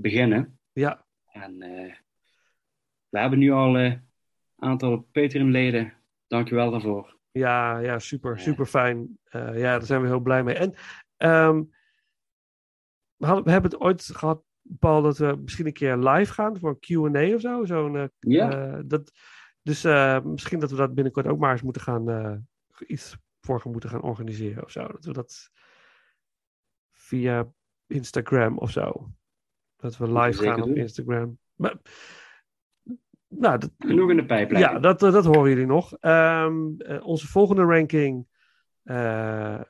[0.00, 0.58] beginnen.
[0.72, 1.94] Ja, En eh,
[3.08, 4.08] we hebben nu al een
[4.56, 5.92] aantal Patreon-leden.
[6.26, 7.18] Dankjewel daarvoor.
[7.30, 9.18] ja, ja, super, super fijn.
[9.24, 10.54] Eh, ja, daar zijn we heel blij mee.
[10.54, 10.74] En
[11.16, 11.62] ehm,
[13.16, 14.42] we, hadden, we hebben het ooit gehad,
[14.78, 17.64] Paul, dat we misschien een keer live gaan voor een Q&A of zo.
[17.64, 19.12] Zo'n, eh, Ja, eh, dat,
[19.62, 22.36] dus eh, misschien dat we dat binnenkort ook maar eens moeten gaan, eh,
[22.86, 24.86] iets voor moeten gaan organiseren of zo.
[24.86, 25.50] Dat we dat
[26.90, 27.52] via
[27.86, 29.10] Instagram of zo.
[29.80, 30.76] Dat we live gaan op doen.
[30.76, 31.38] Instagram.
[31.54, 31.76] Maar,
[33.28, 34.62] nou, dat, genoeg in de pijplijn.
[34.62, 35.96] ja, dat, dat horen jullie nog.
[36.00, 38.26] Ehm, eh, onze volgende ranking.
[38.82, 39.60] eh,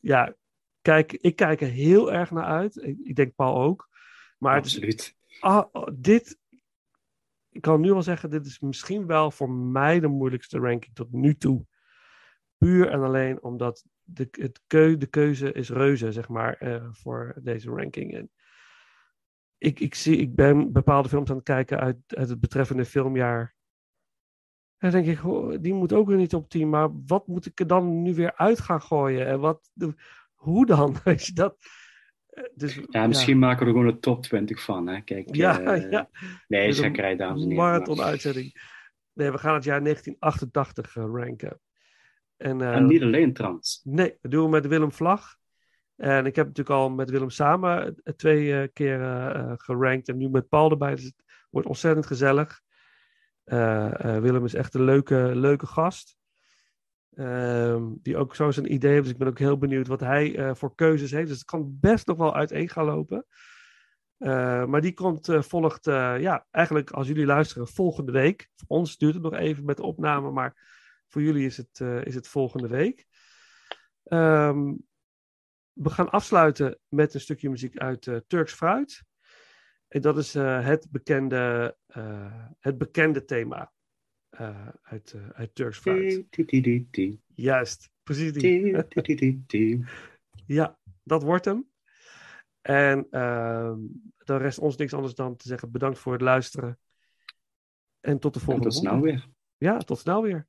[0.00, 0.34] ja,
[0.82, 2.76] kijk, ik kijk er heel erg naar uit.
[2.82, 3.88] Ik, ik denk Paul ook.
[4.38, 5.16] Maar het Absoluut.
[5.40, 6.38] ah, oh, dit.
[7.50, 11.12] Ik kan nu al zeggen, dit is misschien wel voor mij de moeilijkste ranking tot
[11.12, 11.66] nu toe.
[12.56, 17.34] Puur en alleen omdat de, het keu, de keuze is reuze, zeg maar, eh, voor
[17.42, 18.14] deze ranking.
[18.14, 18.30] En
[19.58, 23.56] ik, ik, zie, ik ben bepaalde films aan het kijken uit, uit het betreffende filmjaar.
[24.78, 26.68] En dan denk ik, die moet ook weer niet op 10.
[26.68, 29.26] Maar wat moet ik er dan nu weer uit gaan gooien?
[29.26, 29.70] En wat,
[30.34, 30.96] hoe dan?
[31.04, 31.56] Weet je dat?
[32.26, 34.86] Eh, Dus, Ja, misschien maken we er gewoon een top 20 van.
[34.86, 35.00] Hè?
[35.00, 36.08] Kijk, Ja, eh, ja.
[36.48, 37.64] Nee, een zakkerij, dames en heren.
[37.64, 38.76] Marathon-uitzending.
[39.12, 41.60] Nee, we gaan het jaar 1988 eh, ranken.
[42.36, 43.80] En, En niet alleen trans.
[43.84, 45.37] Nee, dat doen we met Willem Vlag.
[45.98, 50.08] En ik heb natuurlijk al met Willem samen eh, twee eh, keer eh, gerankt.
[50.08, 50.94] En nu met Paul erbij.
[50.94, 52.60] Dus het wordt ontzettend gezellig.
[53.44, 56.16] Willem is echt een leuke, leuke gast.
[57.14, 59.02] Ehm, die ook zo zijn idee heeft.
[59.02, 61.28] Dus ik ben ook heel benieuwd wat hij voor keuzes heeft.
[61.28, 63.26] Dus het kan best nog wel uiteen gaan lopen.
[64.68, 68.48] Maar die komt, eh, volgt, ja, eigenlijk als jullie luisteren, volgende week.
[68.54, 70.56] Voor ons duurt het nog even met de opname, maar
[71.06, 73.06] voor jullie is het, is het volgende week.
[74.04, 74.74] Ehm,
[75.78, 79.04] we gaan afsluiten met een stukje muziek uit eh, Turks Fruit.
[79.88, 83.72] En dat is eh, het, bekende, uh, het bekende thema
[84.82, 86.24] uit, uit Turks Fruit.
[87.34, 88.42] Juist, precies die.
[90.46, 91.70] ja, dat wordt hem.
[92.60, 93.78] En ehm,
[94.16, 96.78] dan rest ons niks anders dan te zeggen bedankt voor het luisteren.
[98.00, 98.78] En tot de volgende keer.
[98.78, 99.28] Tot snel weer.
[99.56, 100.46] Ja, tot snel weer.